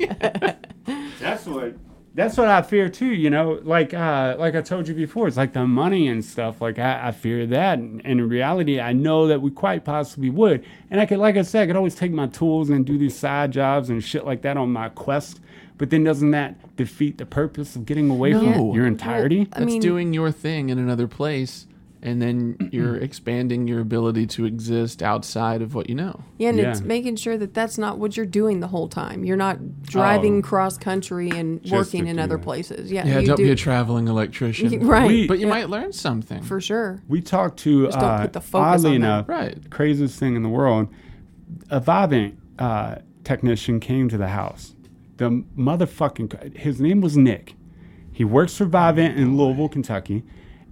[1.19, 1.77] That's what.
[2.15, 3.07] That's what I fear too.
[3.07, 6.61] You know, like uh, like I told you before, it's like the money and stuff.
[6.61, 10.29] Like I, I fear that, and, and in reality, I know that we quite possibly
[10.29, 10.65] would.
[10.91, 13.17] And I could, like I said, I could always take my tools and do these
[13.19, 15.41] side jobs and shit like that on my quest.
[15.79, 18.41] But then doesn't that defeat the purpose of getting away No.
[18.53, 19.49] from your entirety?
[19.55, 21.67] I That's doing your thing in another place,
[22.05, 26.21] and then you're expanding your ability to exist outside of what you know.
[26.39, 29.25] yeah, and it's making sure that that's not what you're doing the whole time.
[29.25, 30.43] You're not driving Oh.
[30.43, 32.43] cross country and working in other that.
[32.45, 32.91] places.
[32.91, 34.85] Yeah, Yeah, you don't do be a traveling electrician.
[34.87, 35.07] right.
[35.07, 36.43] We- But you Yeah, might learn something.
[36.43, 37.01] for sure.
[37.09, 39.71] We talked to Just don't uh, put the focus oddly on enough, Right.
[39.71, 40.89] craziest thing in the world.
[41.71, 44.75] A Vivint uh, technician came to the house.
[45.19, 47.55] The motherfucking his name was Nick.
[48.11, 50.23] He works for Vivint in Louisville, Kentucky,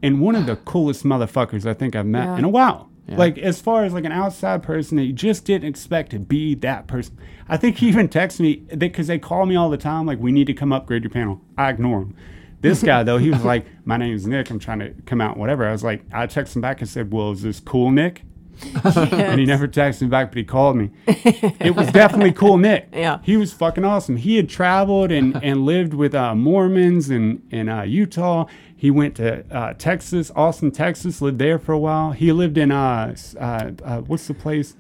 [0.03, 2.39] and one of the coolest motherfuckers I think I've met Yeah.
[2.39, 2.89] in a while.
[3.09, 6.55] Like as far as like an outside person that you just didn't expect to be
[6.57, 7.19] that person.
[7.49, 10.31] I think he even texted me because they call me all the time like we
[10.31, 11.41] need to come upgrade your panel.
[11.59, 12.15] I ignore him.
[12.61, 14.49] This guy though, he was like, "My name's Nick.
[14.51, 17.13] I'm trying to come out, whatever." I was like, I texted him back and said,
[17.13, 18.23] "Well, is this cool, Nick?"
[18.85, 20.91] and he never texted me back, but he called me.
[21.07, 22.89] it was definitely cool, Nick.
[22.93, 23.19] Yeah.
[23.23, 24.17] he was fucking awesome.
[24.19, 28.47] He had traveled and, and lived with uh, Mormons in in uh, Utah.
[28.81, 32.13] He went to uh, Texas, Austin, Texas, lived there for a while.
[32.13, 34.75] He lived in uh, uh, uh what's the place?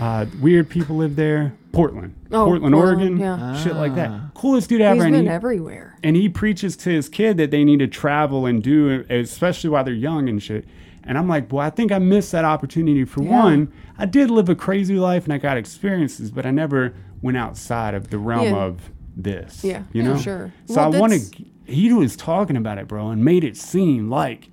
[0.00, 1.52] Uh, weird people live there.
[1.70, 3.62] Portland, Oh, Portland, Portland, Oregon, yeah.
[3.62, 4.10] shit like that.
[4.34, 4.96] Coolest dude ever.
[4.96, 5.96] He's and been he- everywhere.
[6.02, 9.84] and he preaches to his kid that they need to travel and do, especially while
[9.84, 10.64] they're young and shit.
[11.04, 13.04] And I'm like, well, I think I missed that opportunity.
[13.04, 13.44] For Yeah.
[13.44, 17.36] one, I did live a crazy life and I got experiences, but I never went
[17.36, 18.56] outside of the realm Yeah.
[18.64, 19.62] of this.
[19.62, 20.52] Yeah, you for know, sure.
[20.66, 21.44] So Well, I want to.
[21.70, 24.50] He was talking about it, bro, and made it seem like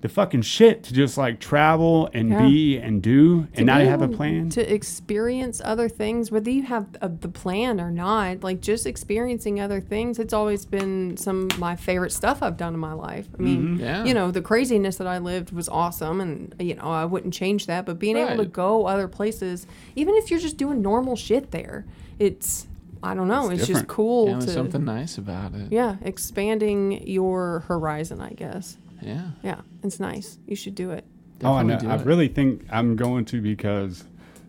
[0.00, 2.46] the fucking shit to just like travel and Yeah.
[2.46, 4.50] be and do and not be have a plan.
[4.50, 9.60] to experience other things whether you have uh, the plan or not like just experiencing
[9.62, 13.26] other things it's always been some of my favorite stuff i've done in my life
[13.38, 13.80] i mean Mm-hmm.
[13.80, 14.04] Yeah.
[14.04, 17.64] you know the craziness that i lived was awesome and you know i wouldn't change
[17.64, 21.50] that but being able to go other places even if you're just doing normal shit
[21.50, 21.86] there
[22.18, 22.66] it's
[23.04, 25.70] i don't know it's, just cool Yeah, to something nice about it.
[25.70, 29.30] yeah expanding your horizon i guess Yeah.
[29.42, 31.04] yeah it's nice you should do it
[31.42, 31.76] Oh, I know.
[31.86, 32.06] I it.
[32.06, 34.04] really think I'm going to because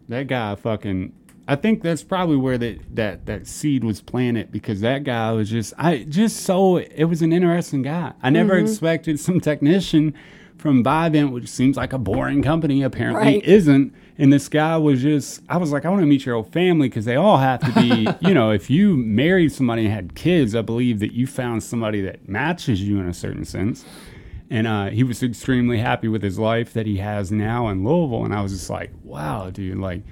[0.08, 1.12] that guy fucking.
[1.48, 5.50] I think that's probably where that that that seed was planted because that guy was
[5.50, 8.14] just I just so it was an interesting guy.
[8.22, 8.66] I never Mm-hmm.
[8.68, 10.14] expected some technician
[10.58, 13.44] from Vivint, which seems like a boring company, apparently Right.
[13.44, 13.94] isn't.
[14.18, 16.88] And this guy was just I was like, I want to meet your whole family
[16.88, 20.56] because they all have to be, you know, if you married somebody and had kids,
[20.56, 23.86] I believe that you found somebody that matches you in a certain sense
[24.50, 28.26] and uh, he was extremely happy with his life that he has now in Louisville.
[28.26, 30.04] And I was just like, wow, dude, like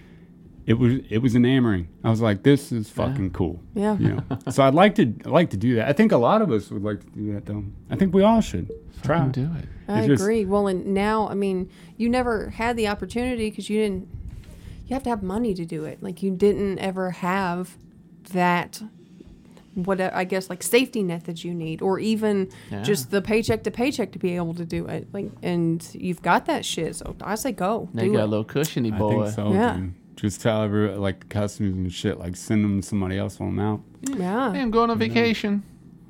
[0.65, 1.87] it was it was enamoring.
[2.03, 3.61] I was like, this is fucking cool.
[3.75, 3.97] Yeah.
[3.97, 4.23] You know?
[4.49, 5.87] so I'd like to I'd like to do that.
[5.89, 7.63] I think a lot of us would like to do that though.
[7.89, 8.71] I think we all should
[9.03, 9.17] try.
[9.23, 9.65] and do it.
[9.87, 10.45] I It's just- agree.
[10.45, 14.07] Well, and now, I mean, you never had the opportunity because you didn't.
[14.87, 16.01] You have to have money to do it.
[16.03, 17.77] Like you didn't ever have
[18.31, 18.81] that.
[19.75, 22.83] What I guess like safety net that you need, or even Yeah.
[22.83, 25.07] just the paycheck to paycheck to be able to do it.
[25.11, 26.95] Like, and you've got that shit.
[26.97, 27.89] So I say go.
[27.91, 28.23] They do got it.
[28.23, 29.21] a little cushiony boy.
[29.21, 29.51] I think so.
[29.51, 29.77] Yeah.
[29.77, 29.93] dude.
[30.15, 33.59] Just tell every like the customers and shit, like send them somebody else on them
[33.59, 33.81] out.
[34.01, 34.53] Yeah.
[34.53, 35.63] Hey, I'm going on vacation.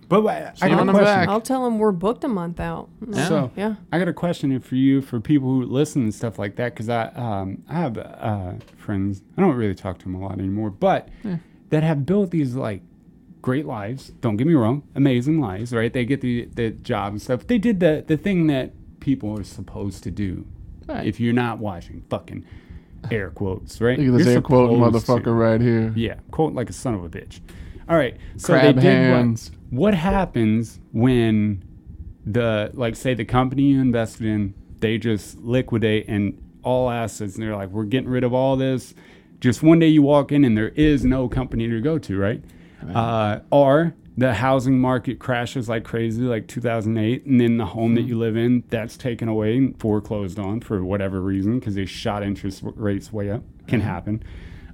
[0.09, 1.03] But wait, I got a question.
[1.05, 1.29] back.
[1.29, 2.89] I'll tell them we're booked a month out.
[3.13, 3.75] So Yeah.
[3.91, 6.89] I got a question for you for people who listen and stuff like that because
[6.89, 10.69] I um, I have uh, friends I don't really talk to them a lot anymore
[10.69, 11.07] but
[11.69, 12.81] that have built these like
[13.41, 17.21] great lives don't get me wrong amazing lives right they get the the job and
[17.21, 20.45] stuff they did the the thing that people are supposed to do
[20.87, 21.07] Right.
[21.07, 22.45] if you're not watching fucking
[23.11, 25.11] air quotes right Look at this You're air quote supposed to.
[25.11, 25.91] motherfucker right here.
[25.95, 27.39] Yeah, quote like a son of a bitch.
[27.89, 29.51] All right, so Crab they did hands.
[29.69, 29.79] what?
[29.79, 31.63] What happens when
[32.25, 37.43] the like say the company you invested in they just liquidate and all assets and
[37.43, 38.93] they're like we're getting rid of all this
[39.41, 42.41] just one day you walk in and there is no company to go to, right?
[42.95, 48.03] Uh, or the housing market crashes like crazy, like 2008, and then the home that
[48.03, 52.21] you live in that's taken away and foreclosed on for whatever reason because they shot
[52.23, 53.43] interest rates way up.
[53.67, 54.23] Can happen.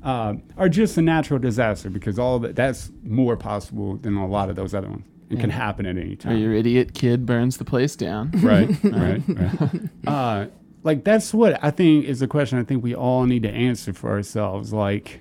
[0.03, 4.49] Uh, or just a natural disaster because all that that's more possible than a lot
[4.49, 5.05] of those other ones.
[5.29, 8.31] It can happen at any Or time your idiot kid burns the place down.
[8.37, 10.47] right right right uh
[10.81, 13.93] like that's what i think is a question i think we all need to answer
[13.93, 15.19] for ourselves like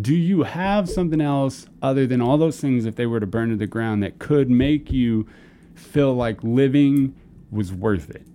[0.00, 3.48] do you have something else other than all those things if they were to burn
[3.50, 5.26] to the ground that could make you
[5.74, 7.14] feel like living
[7.50, 8.26] was worth it?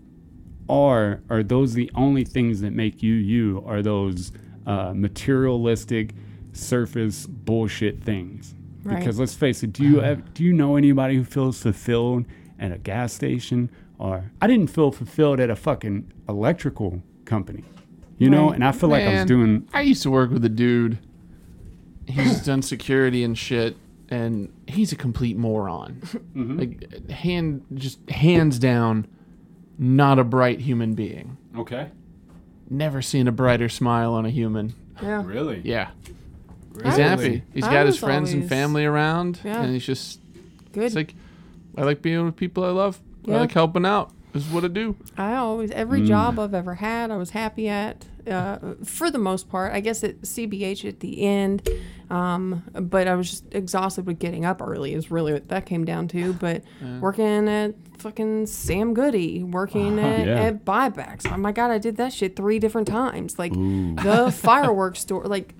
[0.68, 3.64] Or are those the only things that make you you?
[3.68, 4.32] Are those
[4.66, 6.14] uh, materialistic
[6.54, 8.56] surface bullshit things?
[8.84, 8.98] Right.
[8.98, 12.26] because let's face it do you ev- do you know anybody who feels fulfilled
[12.60, 13.70] at a gas station?
[14.00, 17.64] Or i didn't feel fulfilled at a fucking electrical company
[18.18, 18.50] you know?
[18.50, 20.98] And i feel like i was doing I used to work with a dude.
[22.08, 23.78] He's done security and shit,
[24.10, 26.02] and he's a complete moron.
[26.36, 26.60] Mm-hmm.
[26.60, 29.08] Like hand, just hands down,
[29.78, 31.38] not a bright human being.
[31.58, 31.90] okay
[32.70, 34.74] Never seen a brighter smile on a human.
[35.02, 35.24] Yeah.
[35.26, 35.90] really Yeah,
[36.84, 37.44] I he's happy.
[37.54, 39.62] He's I got his was friends and family around, Yeah.
[39.62, 40.22] and he's just
[40.72, 40.84] Good.
[40.86, 41.14] it's like
[41.78, 43.00] I like being with people I love.
[43.28, 44.12] I like helping out.
[44.34, 44.96] This is what I do.
[45.18, 45.76] I always Mm.
[45.76, 48.06] every job I've ever had, I was happy at.
[48.28, 51.68] Uh, for the most part, I guess at CBH at the end,
[52.10, 54.94] um, but I was just exhausted with getting up early.
[54.94, 56.34] Is really what that came down to.
[56.42, 56.64] But
[57.00, 60.42] working at fucking Sam Goody, working at, yeah.
[60.44, 61.32] at buybacks.
[61.32, 63.38] Oh my god, I did that shit three different times.
[63.38, 65.26] Like the fireworks store.
[65.26, 65.54] Like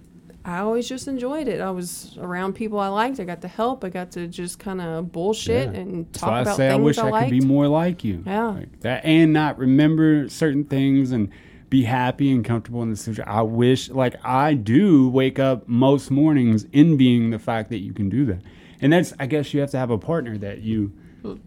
[0.44, 1.62] I always just enjoyed it.
[1.62, 3.20] I was around people I liked.
[3.20, 3.84] I got to help.
[3.84, 5.80] I got to just kind of bullshit Yeah.
[5.80, 8.24] and talk why I about say I wish I, I, could be more like you.
[8.26, 8.48] Yeah.
[8.48, 11.30] Like that and not remember certain things and
[11.72, 13.24] be happy and comfortable in the situation.
[13.28, 18.10] I wish like I do wake up most mornings envying the fact that you can
[18.10, 18.42] do that.
[18.82, 20.92] And that's I guess you have to have a partner that you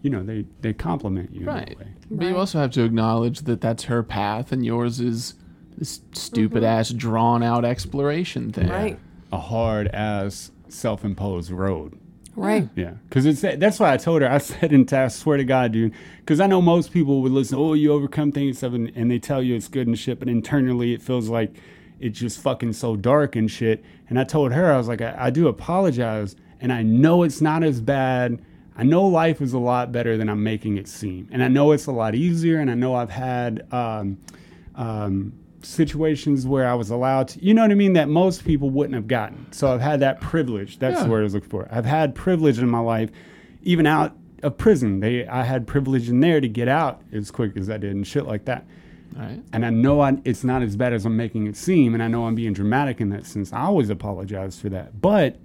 [0.01, 1.67] you know, they they compliment you in Right.
[1.69, 1.87] that way.
[2.09, 5.35] But you also have to acknowledge that that's her path, and yours is
[5.77, 6.79] this stupid Mm-hmm.
[6.79, 8.69] ass drawn out exploration thing.
[8.69, 8.97] right.
[9.31, 11.99] A hard ass self imposed road.
[12.35, 12.67] Right.
[12.75, 14.29] Yeah, because it's that's why I told her.
[14.29, 17.57] I said, and I swear to God, dude, because I know most people would listen.
[17.57, 20.93] Oh, you overcome things, and, and they tell you it's good and shit, but internally
[20.93, 21.55] it feels like
[21.99, 23.83] it's just fucking so dark and shit.
[24.09, 27.39] And I told her, I was like, I, I do apologize, and I know it's
[27.41, 28.43] not as bad.
[28.77, 31.71] I know life is a lot better than I'm making it seem, and I know
[31.71, 33.65] it's a lot easier, and I know I've had.
[33.71, 34.17] Um,
[34.75, 35.31] um,
[35.65, 38.95] situations where I was allowed to, you know what I mean, that most people wouldn't
[38.95, 39.51] have gotten.
[39.51, 40.79] So I've had that privilege.
[40.79, 41.67] That's the word I was looking for.
[41.71, 43.09] I've had privilege in my life,
[43.63, 44.99] even out of prison.
[44.99, 48.05] They, I had privilege in there to get out as quick as I did and
[48.05, 48.65] shit like that.
[49.15, 49.41] Right.
[49.53, 52.07] And I know I, it's not as bad as I'm making it seem, and I
[52.07, 53.53] know I'm being dramatic in that sense.
[53.53, 55.37] I always apologize for that, but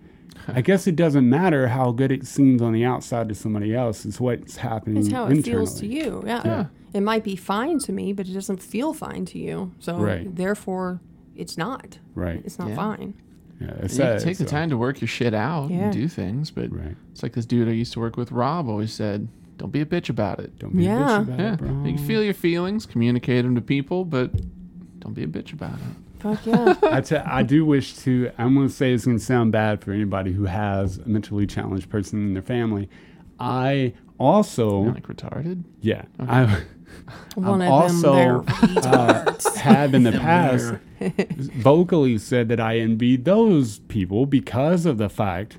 [0.49, 4.05] I guess it doesn't matter how good it seems on the outside to somebody else.
[4.05, 4.99] It's what's happening.
[4.99, 5.43] It's how it internally.
[5.66, 6.22] feels to you.
[6.26, 6.43] Yeah.
[6.45, 6.64] Yeah.
[6.93, 9.72] It might be fine to me, but it doesn't feel fine to you.
[9.78, 10.35] So Right.
[10.35, 11.01] therefore,
[11.37, 11.99] it's not.
[12.14, 12.43] Right.
[12.45, 12.74] It's not Yeah.
[12.76, 13.14] fine.
[13.61, 15.85] Yeah, it's You can sad, take the time to work your shit out Yeah.
[15.85, 16.97] and do things, but Right.
[17.12, 19.28] it's like this dude I used to work with, Rob, always said,
[19.59, 21.20] "Don't be a bitch about it." Don't be a bitch Yeah.
[21.22, 21.68] about yeah, it, bro.
[21.85, 24.33] you can feel your feelings, communicate them to people, but
[25.01, 25.97] don't be a bitch about it.
[26.20, 26.74] Fuck yeah.
[27.26, 28.30] I, do wish to.
[28.38, 31.46] I'm going to say it's going to sound bad for anybody who has a mentally
[31.46, 32.88] challenged person in their family.
[33.38, 35.64] I also, You're like retarded.
[35.80, 36.62] yeah, I
[37.34, 40.74] One I've of also uh, have in the past
[41.54, 45.58] vocally said that I envy those people because of the fact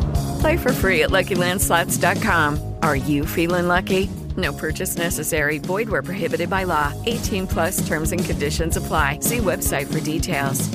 [0.41, 2.75] Play for free at LuckyLandSlots.com.
[2.83, 4.09] Are you feeling lucky?
[4.37, 5.57] No purchase necessary.
[5.59, 6.93] Void where prohibited by law.
[7.05, 9.19] 18 plus terms and conditions apply.
[9.21, 10.69] See website for details.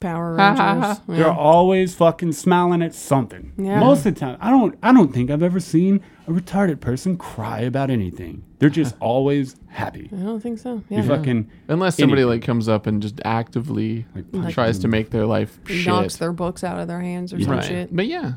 [0.00, 0.98] Power Rangers.
[1.06, 3.52] They're always fucking smiling at something.
[3.56, 3.78] Yeah.
[3.78, 4.76] Most of the time, I don't.
[4.82, 8.42] I don't think I've ever seen a retarded person cry about anything.
[8.58, 10.08] They're just always happy.
[10.12, 10.82] I don't think so.
[10.88, 11.02] You Yeah.
[11.06, 12.40] fucking Unless somebody anything.
[12.40, 15.86] like comes up and just actively punch tries to make their life shit.
[15.86, 17.64] knocks their books out of their hands or some right.
[17.64, 17.94] shit.
[17.94, 18.32] But yeah,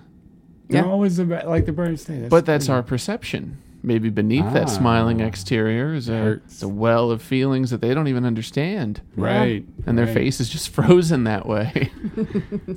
[0.70, 0.90] They're Yeah.
[0.90, 2.20] always about, like the birds say.
[2.20, 2.74] That's but that's crazy.
[2.74, 3.58] our perception.
[3.84, 5.26] Maybe beneath that smiling Ah.
[5.26, 9.02] exterior is a, a well of feelings that they don't even understand.
[9.16, 9.64] right.
[9.86, 10.14] And their right.
[10.16, 11.92] face is just frozen that way.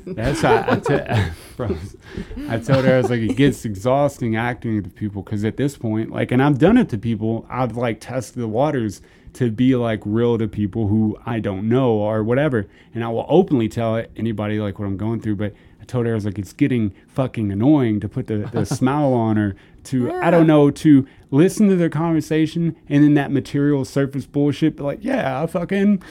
[0.06, 1.32] That's how I, te-
[2.48, 5.76] I told her I was like it gets exhausting acting to people because at this
[5.78, 7.46] point, like, and I've done it to people.
[7.48, 9.00] I've like tested the waters
[9.34, 13.26] to be like real to people who I don't know or whatever, and I will
[13.28, 15.36] openly tell anybody like what I'm going through.
[15.36, 15.56] But I
[15.88, 19.36] told her I was like it's getting fucking annoying to put the, the smile on
[19.36, 24.26] her to I don't know to listen to their conversation and then that material surface
[24.26, 24.76] bullshit.
[24.76, 26.02] But like, yeah, I fucking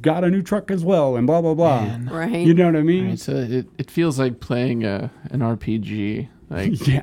[0.00, 1.98] got a new truck as well and blah blah blah.
[2.10, 2.46] Right.
[2.46, 3.08] You know what I mean?
[3.10, 6.28] Right, so it, it feels like playing a an RPG.
[6.50, 7.02] Like Yeah.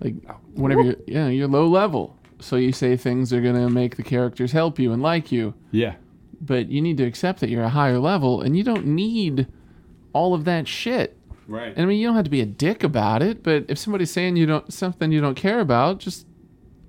[0.00, 0.14] like
[0.54, 2.16] whenever you're yeah, you're low level.
[2.38, 5.54] So you say things are gonna make the characters help you and like you.
[5.72, 5.94] Yeah.
[6.40, 9.46] But you need to accept that you're a higher level and you don't need
[10.12, 11.16] all of that shit.
[11.52, 11.68] Right.
[11.74, 14.10] And I mean you don't have to be a dick about it, but if somebody's
[14.10, 16.26] saying you don't something you don't care about, just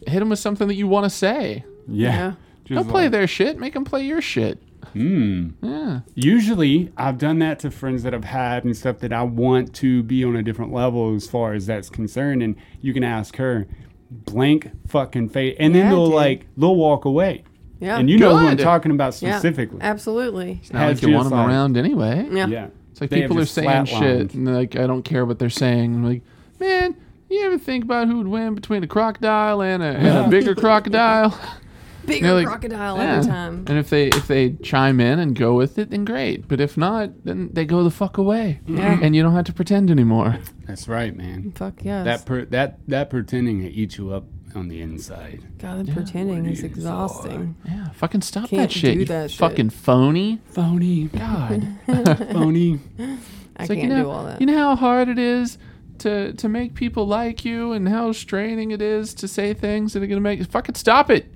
[0.08, 1.64] hit them with something that you want to say.
[1.88, 2.10] Yeah.
[2.12, 2.34] Yeah.
[2.66, 4.62] Just don't play their shit, make them play your shit.
[4.94, 5.50] Hmm.
[5.62, 6.00] Yeah.
[6.16, 10.04] Usually, I've done that to friends that I've had and stuff that I want to
[10.04, 12.44] be on a different level as far as that's concerned.
[12.44, 13.66] And you can ask her,
[14.12, 16.16] blank fucking face, and then they'll dude.
[16.16, 17.44] like they'll walk away.
[17.80, 17.98] Yeah.
[17.98, 19.80] And you know who I'm talking about Yeah, specifically.
[19.82, 20.60] absolutely.
[20.62, 22.28] It's not like Has you want them like- around anyway.
[22.32, 22.48] Yeah.
[22.48, 22.68] Yeah.
[22.94, 25.96] It's like They people are saying shit, and like, I don't care what they're saying.
[25.96, 26.22] I'm like,
[26.60, 26.96] man,
[27.28, 30.54] you ever think about who would win between a crocodile and a, and a bigger
[30.54, 31.36] crocodile?
[32.06, 33.16] Bigger like, crocodile yeah.
[33.16, 33.66] every time.
[33.66, 36.50] And if they if they chime in and go with it, then great.
[36.50, 39.00] But if not, then they go the fuck away, Yeah.
[39.02, 40.38] and you don't have to pretend anymore.
[40.68, 41.54] That's right, man.
[41.56, 42.04] Fuck yes.
[42.04, 44.26] That per, that that pretending to eat you up
[44.56, 45.42] on the inside.
[45.60, 47.56] God, the pretending is exhausting.
[47.66, 48.94] Yeah, fucking stop Can't that shit.
[48.94, 49.40] do you that shit.
[49.40, 50.40] fucking phony.
[50.46, 51.06] Phony.
[51.06, 51.68] God.
[52.32, 52.80] Phony.
[53.00, 54.40] I It's can't you know, do all that.
[54.42, 55.58] You know how hard it is
[56.00, 60.02] to to make people like you, and how straining it is to say things that
[60.04, 61.32] are gonna make fucking stop it.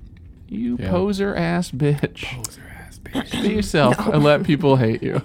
[0.48, 0.90] You Yeah.
[0.90, 2.24] poser ass bitch.
[2.24, 3.42] Poser ass bitch.
[3.42, 5.22] Be yourself and let people hate you.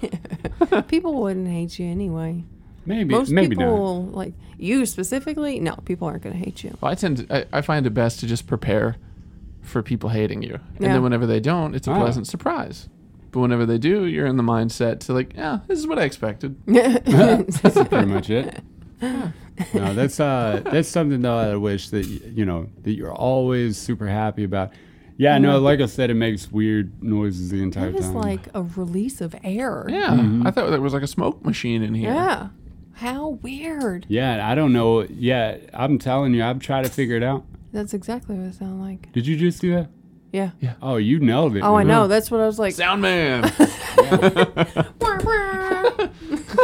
[0.88, 2.44] people wouldn't hate you anyway.
[2.86, 3.14] Maybe.
[3.14, 3.64] Most maybe not.
[3.64, 6.76] people, like you specifically, no, people aren't going to hate you.
[6.80, 8.96] Well, I tend to, I, I find it best to just prepare
[9.62, 10.92] for people hating you, and Yeah.
[10.94, 11.98] then whenever they don't, it's a Ah.
[12.00, 12.88] pleasant surprise.
[13.32, 16.02] But whenever they do, you're in the mindset to like, yeah, this is what I
[16.04, 16.54] expected.
[16.66, 18.60] that's pretty much it.
[19.72, 24.08] No, that's uh, that's something though I wish that you know that you're always super
[24.08, 24.72] happy about.
[25.16, 27.94] Yeah, no, like I said, it makes weird noises the entire time.
[27.94, 28.14] It is time.
[28.16, 29.86] like a release of air.
[29.88, 30.44] Yeah, Mm-hmm.
[30.44, 32.12] I thought there was like a smoke machine in here.
[32.12, 32.48] Yeah.
[32.94, 34.06] How weird.
[34.08, 35.02] yeah, I don't know.
[35.02, 37.44] Yeah, I'm telling you, I'm trying to figure it out.
[37.72, 39.12] That's exactly what it sounded like.
[39.12, 39.90] Did you just do that?
[40.32, 40.50] Yeah.
[40.60, 40.74] Yeah.
[40.82, 41.60] Oh, you nailed it.
[41.60, 42.08] Oh, I know.
[42.08, 42.74] That's what I was like.
[42.74, 43.52] Sound man.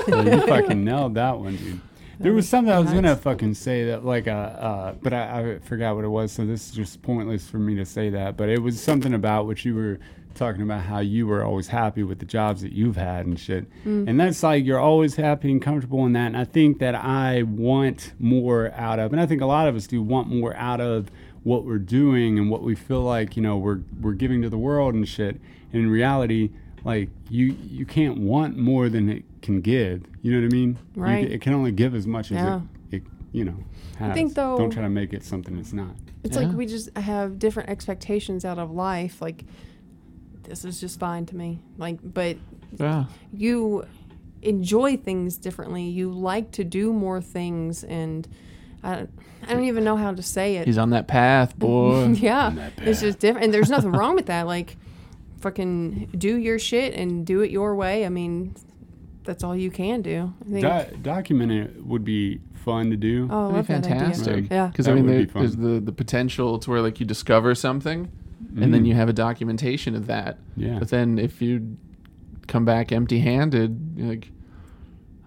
[0.08, 1.80] Yeah, you fucking nailed that one, dude.
[2.18, 5.58] There was something I was gonna fucking say that like uh, uh but I, I
[5.60, 8.36] forgot what it was, so this is just pointless for me to say that.
[8.36, 9.98] But it was something about what you were
[10.34, 13.66] talking about how you were always happy with the jobs that you've had and shit.
[13.84, 14.08] Mm.
[14.08, 16.26] And that's like you're always happy and comfortable in that.
[16.28, 19.76] And I think that I want more out of and I think a lot of
[19.76, 21.10] us do want more out of
[21.42, 24.58] what we're doing and what we feel like, you know, we're we're giving to the
[24.58, 25.40] world and shit.
[25.72, 26.50] And in reality,
[26.84, 30.02] like you you can't want more than it can give.
[30.22, 30.78] You know what I mean?
[30.94, 31.26] Right.
[31.26, 32.60] ca- it can only give as much as Yeah.
[32.90, 33.02] it, it,
[33.32, 33.56] you know.
[33.98, 34.14] Has.
[34.14, 35.94] think, though- Don't try to make it something it's not.
[36.22, 39.22] It's like we just have different expectations out of life.
[39.22, 39.44] Like,
[40.50, 41.60] this is just fine to me.
[41.78, 42.36] Like, but
[42.76, 43.04] yeah.
[43.32, 43.86] you
[44.42, 45.84] enjoy things differently.
[45.84, 48.28] You like to do more things, and
[48.82, 49.06] I,
[49.46, 50.66] I don't even know how to say it.
[50.66, 52.08] He's on that path, boy.
[52.08, 54.46] yeah, it's just different, and there's nothing wrong with that.
[54.46, 54.76] Like,
[55.40, 58.04] fucking do your shit and do it your way.
[58.04, 58.54] I mean,
[59.24, 60.32] that's all you can do.
[60.40, 60.90] I think.
[60.90, 63.28] Do- document it would be fun to do.
[63.30, 63.98] oh, That'd be that idea.
[63.98, 64.50] fantastic.
[64.50, 64.66] Yeah.
[64.66, 68.10] Because I mean, there, be there's the the potential to where like you discover something,
[68.56, 68.72] and Mm.
[68.72, 70.38] then you have a documentation of that.
[70.56, 70.78] Yeah.
[70.78, 71.76] But then if you
[72.48, 74.30] come back empty-handed, you're like,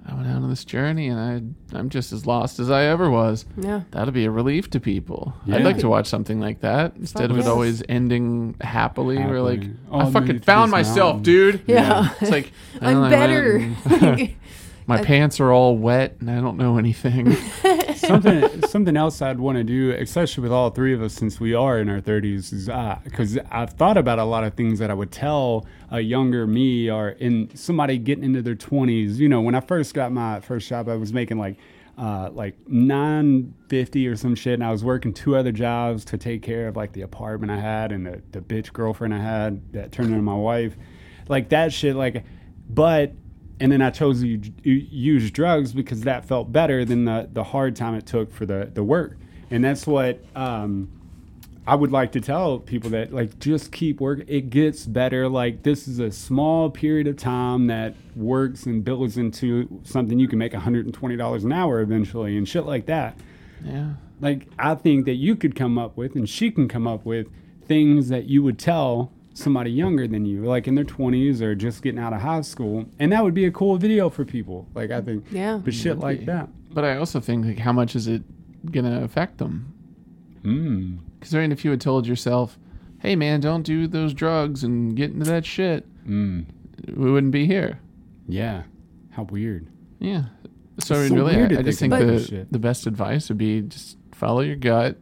[0.05, 3.09] I went out on this journey and I I'm just as lost as I ever
[3.09, 3.45] was.
[3.55, 3.84] Yeah.
[3.91, 5.34] That'll be a relief to people.
[5.45, 5.55] Yeah.
[5.55, 9.17] I'd like to watch something like that instead of it always ending happily.
[9.17, 11.61] Or like, Oh, I I fucking found myself, mountain." dude.
[11.67, 12.09] Yeah.
[12.19, 12.51] It's like
[12.82, 13.11] I'm "Oh, I went
[13.88, 14.30] better.
[14.88, 17.36] and- My pants are all wet and I don't know anything.
[17.95, 21.53] something something else I'd want to do, especially with all three of us, since we
[21.53, 22.69] are in our thirties, is
[23.03, 26.89] because I've thought about a lot of things that I would tell a younger me
[26.91, 29.19] or in somebody getting into their twenties.
[29.19, 31.57] You know, when I first got my first job, I was making like
[31.97, 36.17] uh, like nine fifty or some shit, and I was working two other jobs to
[36.17, 39.73] take care of like the apartment I had and the, the bitch girlfriend I had
[39.73, 40.75] that turned into my wife,
[41.29, 41.95] like that shit.
[41.95, 42.25] Like,
[42.69, 43.13] but
[43.64, 44.28] and then I chose to
[44.70, 48.70] use drugs because that felt better than the the hard time it took for the
[48.72, 49.18] the work,
[49.49, 50.20] and that's what.
[50.36, 50.91] Um,
[51.66, 54.26] I would like to tell people that like just keep working.
[54.28, 55.30] It gets better.
[55.30, 60.28] Like this is a small period of time that works and builds into something you
[60.28, 63.18] can make $120 an hour eventually and shit like that.
[63.64, 63.93] Yeah.
[64.20, 67.28] Like I think that you could come up with and she can come up with
[67.66, 71.81] things that you would tell somebody younger than you, like in their 20s or just
[71.81, 72.86] getting out of high school.
[72.99, 74.67] And that would be a cool video for people.
[74.75, 75.59] Like I think Yeah.
[75.63, 76.49] but shit like that.
[76.71, 78.21] But I also think like how much is it
[78.71, 79.73] gonna affect them?
[80.43, 80.99] Mm.
[81.19, 82.59] Because I mean, if you had told yourself,
[82.99, 86.45] "Hey, man, don't do those drugs and get into that shit," Mm.
[86.95, 87.79] we wouldn't be here.
[88.27, 88.63] Yeah.
[89.11, 89.67] How weird.
[89.99, 90.25] Yeah.
[90.79, 93.29] So, I mean, so really, weird I, I just think think the, the best advice
[93.29, 94.97] would be just follow your gut.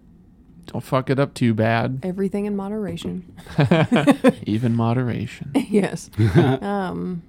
[0.71, 1.99] Don't fuck it up too bad.
[2.03, 3.35] Everything in moderation.
[4.45, 5.51] Even moderation.
[5.69, 6.09] yes.
[6.61, 7.21] um,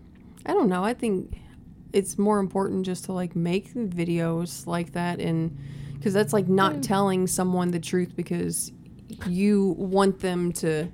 [0.47, 0.85] I don't know.
[0.85, 1.37] I think
[1.93, 5.59] it's more important just to like make videos like that, and
[5.95, 8.71] because that's like not telling someone the truth because
[9.27, 10.89] you want them to.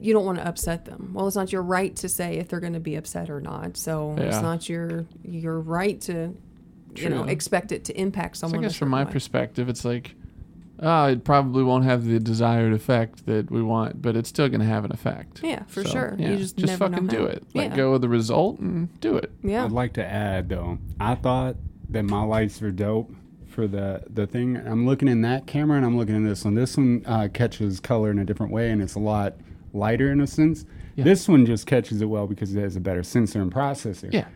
[0.00, 1.10] You don't want to upset them.
[1.12, 3.76] Well, it's not your right to say if they're going to be upset or not.
[3.76, 6.36] So it's not your your right to,
[6.94, 8.64] you know, expect it to impact So I someone.
[8.64, 9.10] a guess from my way.
[9.10, 10.14] perspective, it's like,
[10.80, 14.60] oh, it probably won't have the desired effect that we want, but it's still going
[14.60, 15.40] to have an effect.
[15.42, 16.16] Yeah, for So, sure.
[16.18, 17.24] You Yeah, just never know fucking do how.
[17.26, 17.42] it.
[17.54, 17.76] Let Yeah.
[17.76, 19.30] go of the result and do it.
[19.42, 19.64] Yeah.
[19.64, 21.56] I'd like to add though, I thought
[21.90, 23.10] that my lights were dope
[23.46, 24.56] for the the thing.
[24.56, 26.54] I'm looking in that camera and I'm looking in this one.
[26.54, 29.34] This one uh, catches color in a different way and it's a lot
[29.72, 30.64] lighter in a sense.
[30.96, 34.12] This one just catches it well because it has a better sensor and processor.
[34.12, 34.26] Yeah.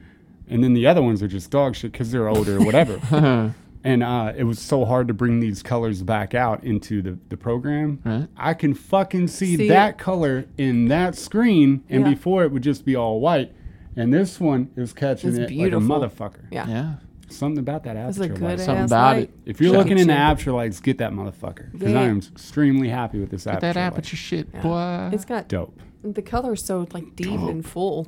[0.49, 2.99] And then the other ones are just dog shit because they're older or whatever.
[3.85, 7.37] and uh, it was so hard to bring these colors back out into the, the
[7.37, 8.01] program.
[8.05, 8.29] Right.
[8.37, 9.99] I can fucking see, See that it.
[9.99, 12.11] color in that screen, and Yeah.
[12.11, 13.53] before it would just be all white.
[13.97, 15.81] And this one is catching It's it beautiful.
[15.87, 16.45] like a motherfucker.
[16.51, 16.67] Yeah.
[16.69, 16.95] Yeah.
[17.29, 18.61] Something about that It's Aputure a good light.
[18.61, 19.23] Something about light.
[19.25, 19.31] it.
[19.47, 21.73] If you're Check looking it in the Aputure lights, get that motherfucker.
[21.73, 23.61] Because I am extremely happy with this Get Aputure.
[23.75, 24.03] that light.
[24.03, 25.11] Aputure shit, boy.
[25.13, 25.79] It's got Dope.
[26.05, 28.07] the color's so like deep and full.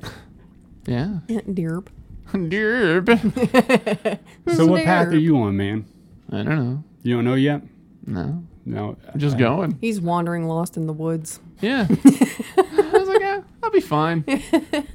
[0.85, 1.19] yeah.
[1.27, 1.87] Derp.
[2.35, 4.19] Derp.
[4.55, 5.85] So what path are you on, man?
[6.31, 6.83] I don't know.
[7.03, 7.61] You don't know yet?
[8.05, 8.43] No.
[8.65, 8.97] No.
[9.11, 9.77] I'm just uh, going.
[9.81, 11.39] He's wandering lost in the woods.
[11.61, 11.87] Yeah.
[12.57, 14.23] I was like, yeah, I'll be fine.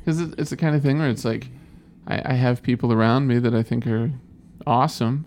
[0.01, 1.49] Because it, it's the kind of thing where it's like,
[2.07, 4.11] I, I have people around me that I think are
[4.67, 5.27] awesome.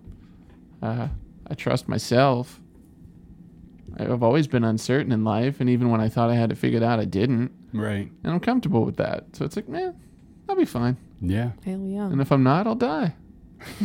[0.82, 1.08] Uh,
[1.48, 2.60] I trust myself.
[3.98, 6.82] I've always been uncertain in life, and even when I thought I had it figured
[6.84, 7.52] out, I didn't.
[7.74, 8.12] Right.
[8.24, 9.26] And I'm comfortable with that.
[9.34, 9.96] So it's like, man,
[10.50, 10.98] I'll be fine.
[11.24, 11.52] Yeah.
[11.66, 12.06] Hell yeah.
[12.06, 13.14] And if I'm not, I'll die.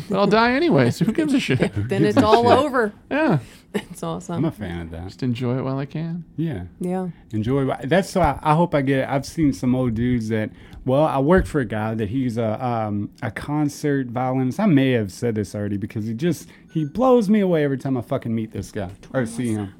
[0.09, 1.71] But I'll die anyway, so who gives a shit?
[1.89, 2.93] then it's all over.
[3.11, 3.39] Yeah.
[3.75, 4.37] It's awesome.
[4.37, 5.05] I'm a fan of that.
[5.05, 6.25] Just enjoy it while I can.
[6.37, 6.65] Yeah.
[6.81, 7.11] Yeah.
[7.33, 7.71] enjoy.
[7.85, 8.21] That's so.
[8.21, 9.01] I, I hope I get.
[9.01, 9.09] It.
[9.09, 10.51] I've seen some old dudes that.
[10.85, 14.59] Well, I worked for a guy that he's a um, a concert violinist.
[14.59, 17.97] I may have said this already because he just he blows me away every time
[17.99, 19.75] I fucking meet this guy or see him.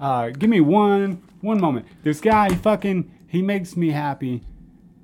[0.00, 1.86] Uh, give me one one moment.
[2.02, 4.42] This guy, he fucking he makes me happy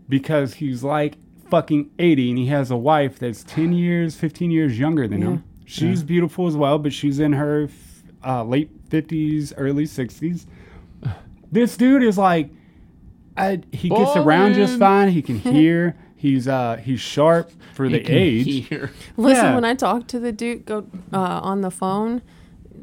[0.09, 1.17] because he's like
[1.51, 5.45] fucking 80 and he has a wife that's 10 years, 15 years younger than him.
[5.67, 7.69] She's beautiful as well, but she's in her
[8.25, 10.47] uh, late 50s, early 60s.
[11.53, 12.51] This dude is like,
[13.37, 15.09] I, he gets around just fine.
[15.09, 15.97] He can hear.
[16.21, 18.69] He's uh he's sharp for the You can age.
[18.69, 18.91] hear.
[19.17, 19.55] Listen, Yeah.
[19.55, 20.85] when I talk to the dude go
[21.15, 22.21] uh, on the phone,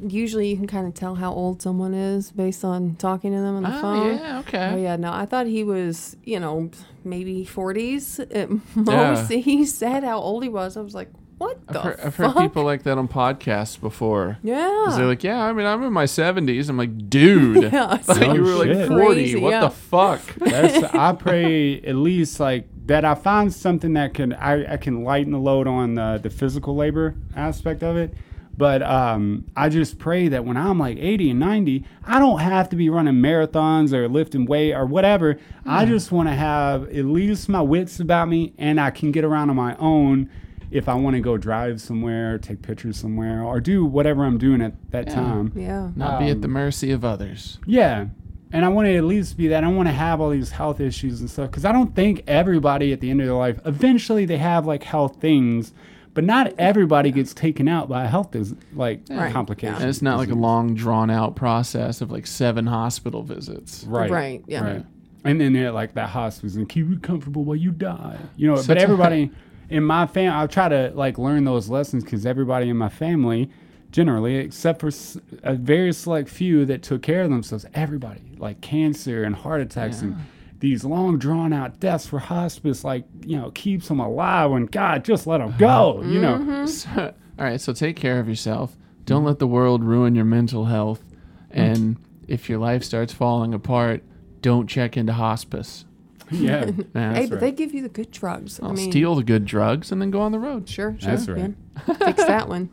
[0.08, 3.56] usually you can kind of tell how old someone is based on talking to them
[3.58, 4.18] on the Oh, phone.
[4.18, 4.72] yeah, okay.
[4.74, 6.70] Oh yeah, no, I thought he was, you know,
[7.04, 9.30] maybe forties at most.
[9.32, 10.78] He said how old he was.
[10.78, 14.40] I was like, what the I've heard, I've heard people like that on podcasts before.
[14.42, 16.68] Yeah, They're like, yeah, I mean, I'm in my 70s.
[16.68, 19.06] I'm like, dude, Yeah, I thought you were like 40.
[19.06, 19.60] Crazy, what yeah.
[19.62, 20.22] the fuck?
[20.38, 25.04] That's I pray at least like that I find something that can I, I can
[25.04, 28.14] lighten the load on the, the physical labor aspect of it.
[28.58, 32.70] But um, I just pray that when I'm like 80 and 90, I don't have
[32.70, 35.38] to be running marathons or lifting weight or whatever.
[35.66, 39.24] I just want to have at least my wits about me and I can get
[39.24, 40.30] around on my own
[40.72, 44.62] if I want to go drive somewhere, take pictures somewhere, or do whatever I'm doing
[44.62, 45.54] at that time.
[45.56, 45.92] yeah.
[45.96, 47.60] Not be at Um, the mercy of others.
[47.66, 48.08] Yeah.
[48.52, 49.60] And I want to at least be that.
[49.64, 52.24] I don't want to have all these health issues and stuff because I don't think
[52.28, 55.74] everybody at the end of their life, eventually they have like health things,
[56.18, 59.32] but not everybody gets taken out by a health is like Right.
[59.32, 59.82] complications.
[59.82, 63.84] And it's not like a long drawn out process of like seven hospital visits.
[63.88, 64.10] Right.
[64.10, 64.64] Right, yeah.
[64.64, 64.86] Right.
[65.24, 68.18] And then they're like that hospice and keep you comfortable while you die.
[68.36, 69.30] You know, Such but a- everybody
[69.70, 73.52] in my family, I try to like learn those lessons because everybody in my family,
[73.92, 78.60] generally, except for s- a very select few that took care of themselves, everybody like
[78.62, 80.16] cancer and heart attacks and
[80.60, 84.52] these long drawn out deaths for hospice, like you know, keeps them alive.
[84.52, 86.02] And God, just let them go.
[86.04, 86.38] You uh-huh.
[86.38, 86.46] know.
[86.46, 86.68] Mm-hmm.
[86.68, 88.76] So- all right, so take care of yourself.
[89.06, 91.04] Don't let the world ruin your mental health.
[91.52, 91.74] Mm.
[91.74, 91.98] And
[92.28, 94.04] if your life starts falling apart,
[94.42, 95.86] don't check into hospice.
[96.30, 96.72] Yeah.
[96.94, 98.60] Yeah, hey, that's but they give you the good drugs.
[98.60, 100.68] I I'll mean, steal the good drugs and then go on the road.
[100.68, 101.16] Sure, sure.
[101.16, 101.54] That's right.
[102.00, 102.70] Fix that one.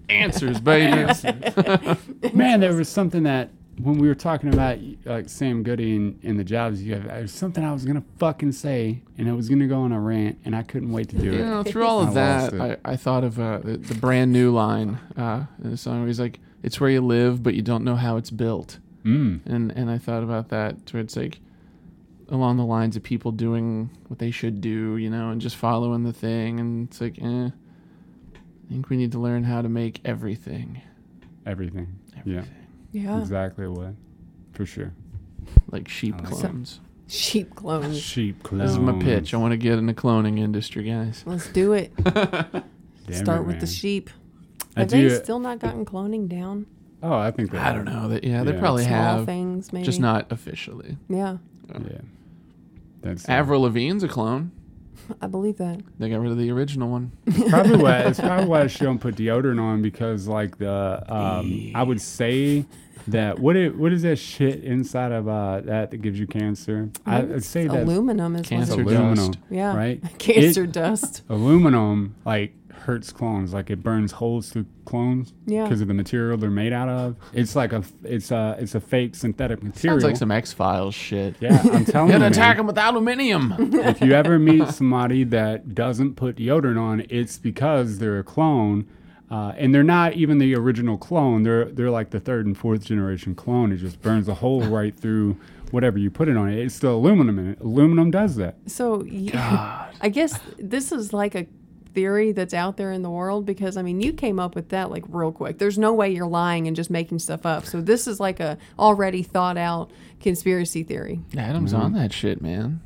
[0.10, 1.10] Answers, baby.
[2.34, 3.48] Man, there was something that
[3.78, 7.32] when we were talking about like Sam Goody and, and the jobs you have, there's
[7.32, 10.54] something I was gonna fucking say, and I was gonna go on a rant, and
[10.56, 11.38] I couldn't wait to do You it.
[11.44, 12.78] know, through all of lost that.
[12.84, 16.06] I, I thought of uh, the, the brand new line uh, in the song where
[16.06, 19.40] he's like, "It's where you live, but you don't know how it's built." Mm.
[19.46, 21.40] And and I thought about that, where it's like
[22.28, 26.02] along the lines of people doing what they should do, you know, and just following
[26.02, 26.58] the thing.
[26.58, 30.80] And it's like, eh, I think we need to learn how to make everything
[31.46, 31.86] Everything.
[32.24, 32.42] Yeah.
[32.96, 33.20] Yeah.
[33.20, 33.94] Exactly what.
[34.52, 34.92] For sure.
[35.70, 36.80] like sheep like clones.
[37.08, 38.00] Sheep clones.
[38.00, 38.62] Sheep clones.
[38.62, 39.34] This is my pitch.
[39.34, 41.22] I want to get in the cloning industry, guys.
[41.26, 41.92] Let's do it.
[43.10, 43.74] Start it, with the man.
[43.74, 44.10] sheep.
[44.76, 46.66] I Have they still not gotten cloning down?
[47.02, 48.08] Oh, I think they I don't know.
[48.08, 49.84] That yeah, they probably Small have, things, maybe.
[49.84, 50.96] just not officially.
[51.08, 51.36] Yeah,
[51.72, 51.98] Yeah.
[53.02, 54.50] That's Avril Lavigne's a clone.
[55.20, 55.80] I believe that.
[55.98, 57.12] They got rid of the original one.
[57.50, 61.82] probably why it's probably why she don't put deodorant on because like the um I
[61.82, 62.64] would say
[63.08, 66.90] that what it what is that shit inside of uh that that gives you cancer?
[67.04, 69.18] I, I'd say that aluminum is Cancer what it dust.
[69.20, 69.76] aluminum, Yeah.
[69.76, 70.02] right?
[70.18, 71.22] Cancer It- dust.
[71.28, 75.64] aluminum like hurts clones like it burns holes through clones Yeah.
[75.64, 78.80] because of the material they're made out of it's like a it's a it's a
[78.80, 81.34] fake synthetic material Sounds like some X Files shit.
[81.40, 83.54] yeah i'm telling You you gotta attack them with aluminium.
[83.58, 88.86] if you ever meet somebody that doesn't put deodorant on it's because they're a clone
[89.30, 92.84] uh, and they're not even the original clone they're they're like the third and fourth
[92.84, 95.36] generation clone it just burns a hole right through
[95.72, 99.04] whatever you put it on it's still aluminum in it aluminum does that So
[100.00, 101.46] I guess this is like a
[101.92, 104.90] theory that's out there in the world because I mean you came up with that
[104.90, 105.58] like real quick.
[105.58, 107.64] There's no way you're lying and just making stuff up.
[107.64, 111.20] So this is like a already thought out conspiracy theory.
[111.36, 112.80] Adam's on that shit, man.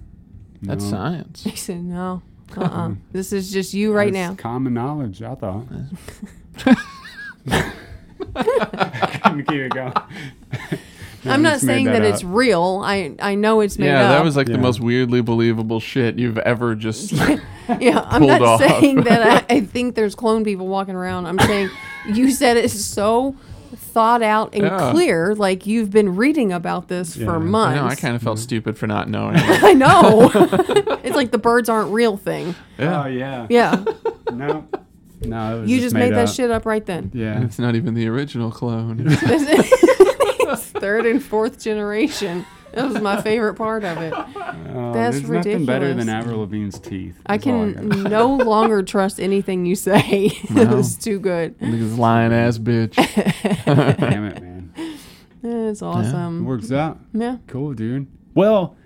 [0.62, 0.90] That's No.
[0.90, 1.42] science.
[1.50, 2.22] He said no.
[2.56, 2.92] Uh-uh.
[3.12, 4.34] this is just you right That's now.
[4.36, 5.66] common knowledge i thought
[6.58, 6.78] Couldn't
[9.48, 9.92] keep it going.
[11.22, 12.14] No, I'm not saying that, up.
[12.14, 12.80] it's real.
[12.82, 14.10] I I know it's made Yeah, up.
[14.12, 14.56] that was like Yeah.
[14.56, 17.12] the most weirdly believable shit you've ever just.
[17.12, 18.58] Yeah, I'm not off.
[18.60, 21.26] saying that I, I think there's clone people walking around.
[21.26, 21.68] I'm saying
[22.10, 23.36] you said it's so
[23.92, 24.90] thought out and Yeah.
[24.92, 27.26] clear, like you've been reading about this Yeah.
[27.26, 27.80] for I I months.
[27.80, 27.86] know.
[27.86, 28.42] I kind of felt mm-hmm.
[28.44, 29.36] stupid for not knowing.
[29.38, 30.30] I know.
[31.04, 32.54] it's like the birds aren't real thing.
[32.78, 33.46] Oh yeah.
[33.50, 33.84] Yeah,
[34.32, 34.66] No.
[35.22, 35.56] No.
[35.56, 36.34] It was you just made that up.
[36.34, 37.10] shit up right then.
[37.12, 37.42] Yeah.
[37.42, 39.06] it's not even the original clone.
[40.52, 42.44] It's third and fourth generation.
[42.72, 44.12] That was my favorite part of it.
[44.14, 46.08] Oh, That's there's nothing better than.
[46.08, 47.20] Avril Lavigne's teeth.
[47.26, 48.10] I That's can got.
[48.10, 50.32] no longer trust anything you say.
[50.50, 50.76] No.
[50.76, 51.58] was too good.
[51.58, 52.94] this lying ass bitch.
[53.64, 54.72] Damn it, man.
[55.42, 56.44] It's It awesome.
[56.44, 56.98] works out.
[57.12, 57.38] Yeah.
[57.46, 58.06] Cool, dude.
[58.34, 58.76] Well,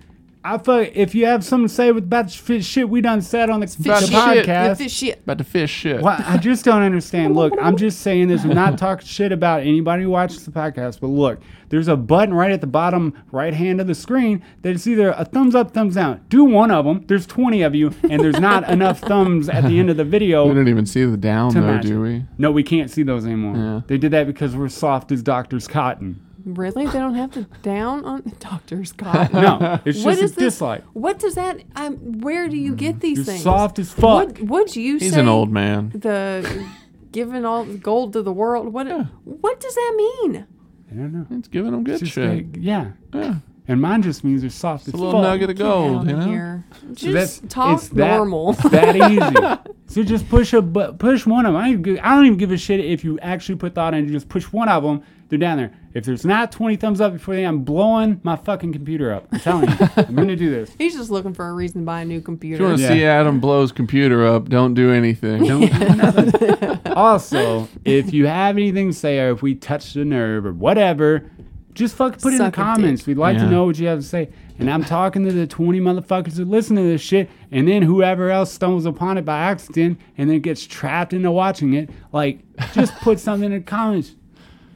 [0.47, 3.22] I fuck, if you have something to say with about the fish shit we done
[3.22, 4.12] said on the, the Fish shit.
[4.12, 4.76] podcast.
[4.76, 5.20] Fish shit.
[5.20, 6.03] About the fish shit.
[6.03, 7.34] Well, I just don't understand.
[7.34, 8.45] Look, I'm just saying this.
[8.45, 11.40] I'm not talking shit about anybody who watches the podcast, but look,
[11.70, 15.12] there's a button right at the bottom right hand of the screen that is either
[15.16, 16.22] a thumbs up, thumbs down.
[16.28, 17.05] Do one of them.
[17.07, 20.47] There's 20 of you, and there's not enough thumbs at the end of the video.
[20.47, 22.26] We don't even see the down to though, match do we?
[22.36, 23.57] No, we can't see those anymore.
[23.57, 23.80] Yeah.
[23.86, 26.20] They did that because we're soft as Doctor's cotton.
[26.45, 26.86] Really?
[26.86, 29.40] They don't have to down on Doctor's cotton.
[29.40, 30.55] No, it's just is a this?
[30.55, 30.84] dislike.
[30.92, 31.61] What does that?
[31.76, 33.42] Um, where do you get these You're things?
[33.42, 34.03] soft as fuck.
[34.38, 35.07] What would you say?
[35.07, 35.20] He's say?
[35.20, 35.90] an old man.
[35.95, 36.66] The
[37.12, 38.72] giving all the gold to the world.
[38.72, 38.86] What?
[39.24, 40.47] What does that mean?
[40.90, 41.26] I don't know.
[41.38, 42.29] It's giving them good It's just shit.
[42.30, 42.91] like- yeah.
[43.12, 43.37] Yeah.
[43.66, 45.04] And mine just means they're soft as It's a fuck.
[45.07, 46.26] little nugget of gold, you know.
[46.26, 46.64] here.
[46.96, 48.50] So Just talk it's that, normal.
[48.50, 49.72] it's that easy.
[49.87, 51.62] so just push a bu- push one of them.
[51.62, 54.04] I don't, even, I don't even give a shit if you actually put thought in.
[54.04, 55.03] You just push one of them.
[55.30, 55.72] They're down there.
[55.95, 59.29] If there's not 20 thumbs up before they, I'm blowing my fucking computer up.
[59.30, 60.72] I'm telling you, I'm gonna do this.
[60.79, 62.62] He's just looking for a reason to buy a new If computer.
[62.62, 62.88] you want to Yeah.
[62.91, 65.45] see Adam blows computer up, don't do anything.
[65.45, 66.92] Don't do nothing.
[66.95, 71.30] also, if you have anything to say, or if we touched a nerve or whatever,
[71.75, 72.64] just fuck put it in the Suck a dick.
[72.64, 73.07] comments.
[73.07, 74.30] We'd like to know what you have to say.
[74.58, 78.30] And I'm talking to the 20 motherfuckers who listen to this shit, and then whoever
[78.30, 81.91] else stumbles upon it by accident and then gets trapped into watching it.
[82.12, 82.41] Like,
[82.72, 84.14] just put something in the comments.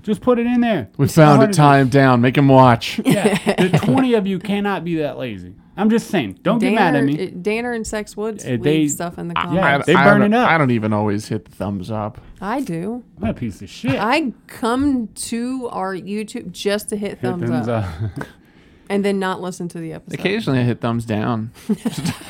[0.08, 0.88] Just put it in there.
[0.96, 1.46] We It's found it.
[1.46, 1.56] to do.
[1.56, 2.20] Time down.
[2.22, 2.98] Make him watch.
[3.04, 5.54] Yeah, the 20 of you cannot be that lazy.
[5.76, 6.40] I'm just saying.
[6.42, 7.16] Don't get mad at me.
[7.16, 9.62] Danner- Danner and Sex Woods Uh, leave they- stuff in the I- comments.
[9.62, 10.50] yeah, they I burn it up.
[10.50, 12.20] I don't even always hit the thumbs up.
[12.40, 13.04] I do.
[13.18, 13.96] What a piece of shit.
[14.00, 17.84] I come to our YouTube just to hit, Hit thumbs, thumbs up,
[18.18, 18.26] up.
[18.88, 20.18] and then not listen to the episode.
[20.18, 21.52] Occasionally, I hit thumbs down.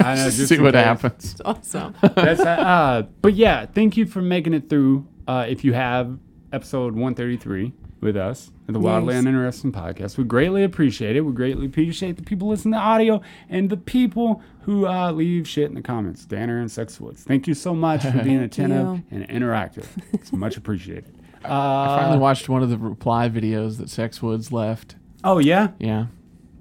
[0.00, 0.84] I know, just See what case.
[0.84, 1.32] happens.
[1.32, 1.94] It's awesome.
[2.02, 5.06] That's uh, uh, but yeah, thank you for making it through.
[5.26, 6.18] Uh, if you have
[6.52, 9.22] episode 133 with us at the Wildly Yes.
[9.22, 11.22] Uninteresting podcast, we greatly appreciate it.
[11.22, 15.68] We greatly appreciate the people listening to audio and the people who uh, leave shit
[15.68, 16.24] in the comments.
[16.24, 19.04] Danner and Sex Woods, thank you so much for being attentive you.
[19.10, 19.86] and interactive.
[20.12, 21.14] It's much appreciated.
[21.44, 24.96] I Uh, finally watched one of the reply videos that Sex Woods left.
[25.24, 26.06] oh yeah, Yeah.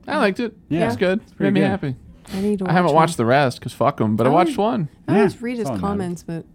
[0.08, 0.56] I liked it.
[0.70, 0.80] Yeah.
[0.80, 0.88] Yeah.
[0.88, 1.20] It's good.
[1.36, 1.68] pretty Made me good.
[1.70, 1.96] happy.
[2.34, 2.64] I need to.
[2.66, 2.96] Watch I haven't one.
[2.96, 4.88] watched the rest because fuck them, but I I watched one.
[5.08, 6.24] I Yeah, always read his that's all that matters.
[6.24, 6.46] comments, but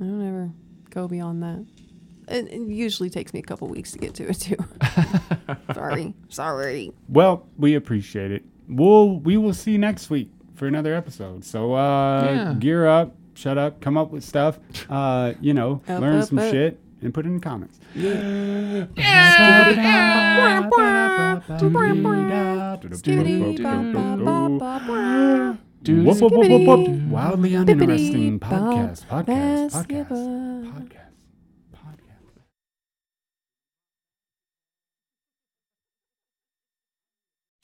[0.00, 0.50] I don't ever
[0.90, 1.66] go beyond that.
[2.30, 4.56] It, it usually takes me a couple weeks to get to it too.
[5.74, 6.92] sorry, sorry.
[7.08, 8.44] well, we appreciate it.
[8.68, 11.44] We'll we will see you next week for another episode.
[11.44, 12.54] So uh, Yeah.
[12.58, 14.58] gear up, shut up, come up with stuff.
[14.90, 16.50] Uh, you know, Up, learn up, some up.
[16.50, 17.78] shit and put it in the comments.
[25.84, 27.08] Skibbity.
[27.08, 30.97] Wildly Bippity uninteresting podcast, podcast, podcast, podcast, podcast.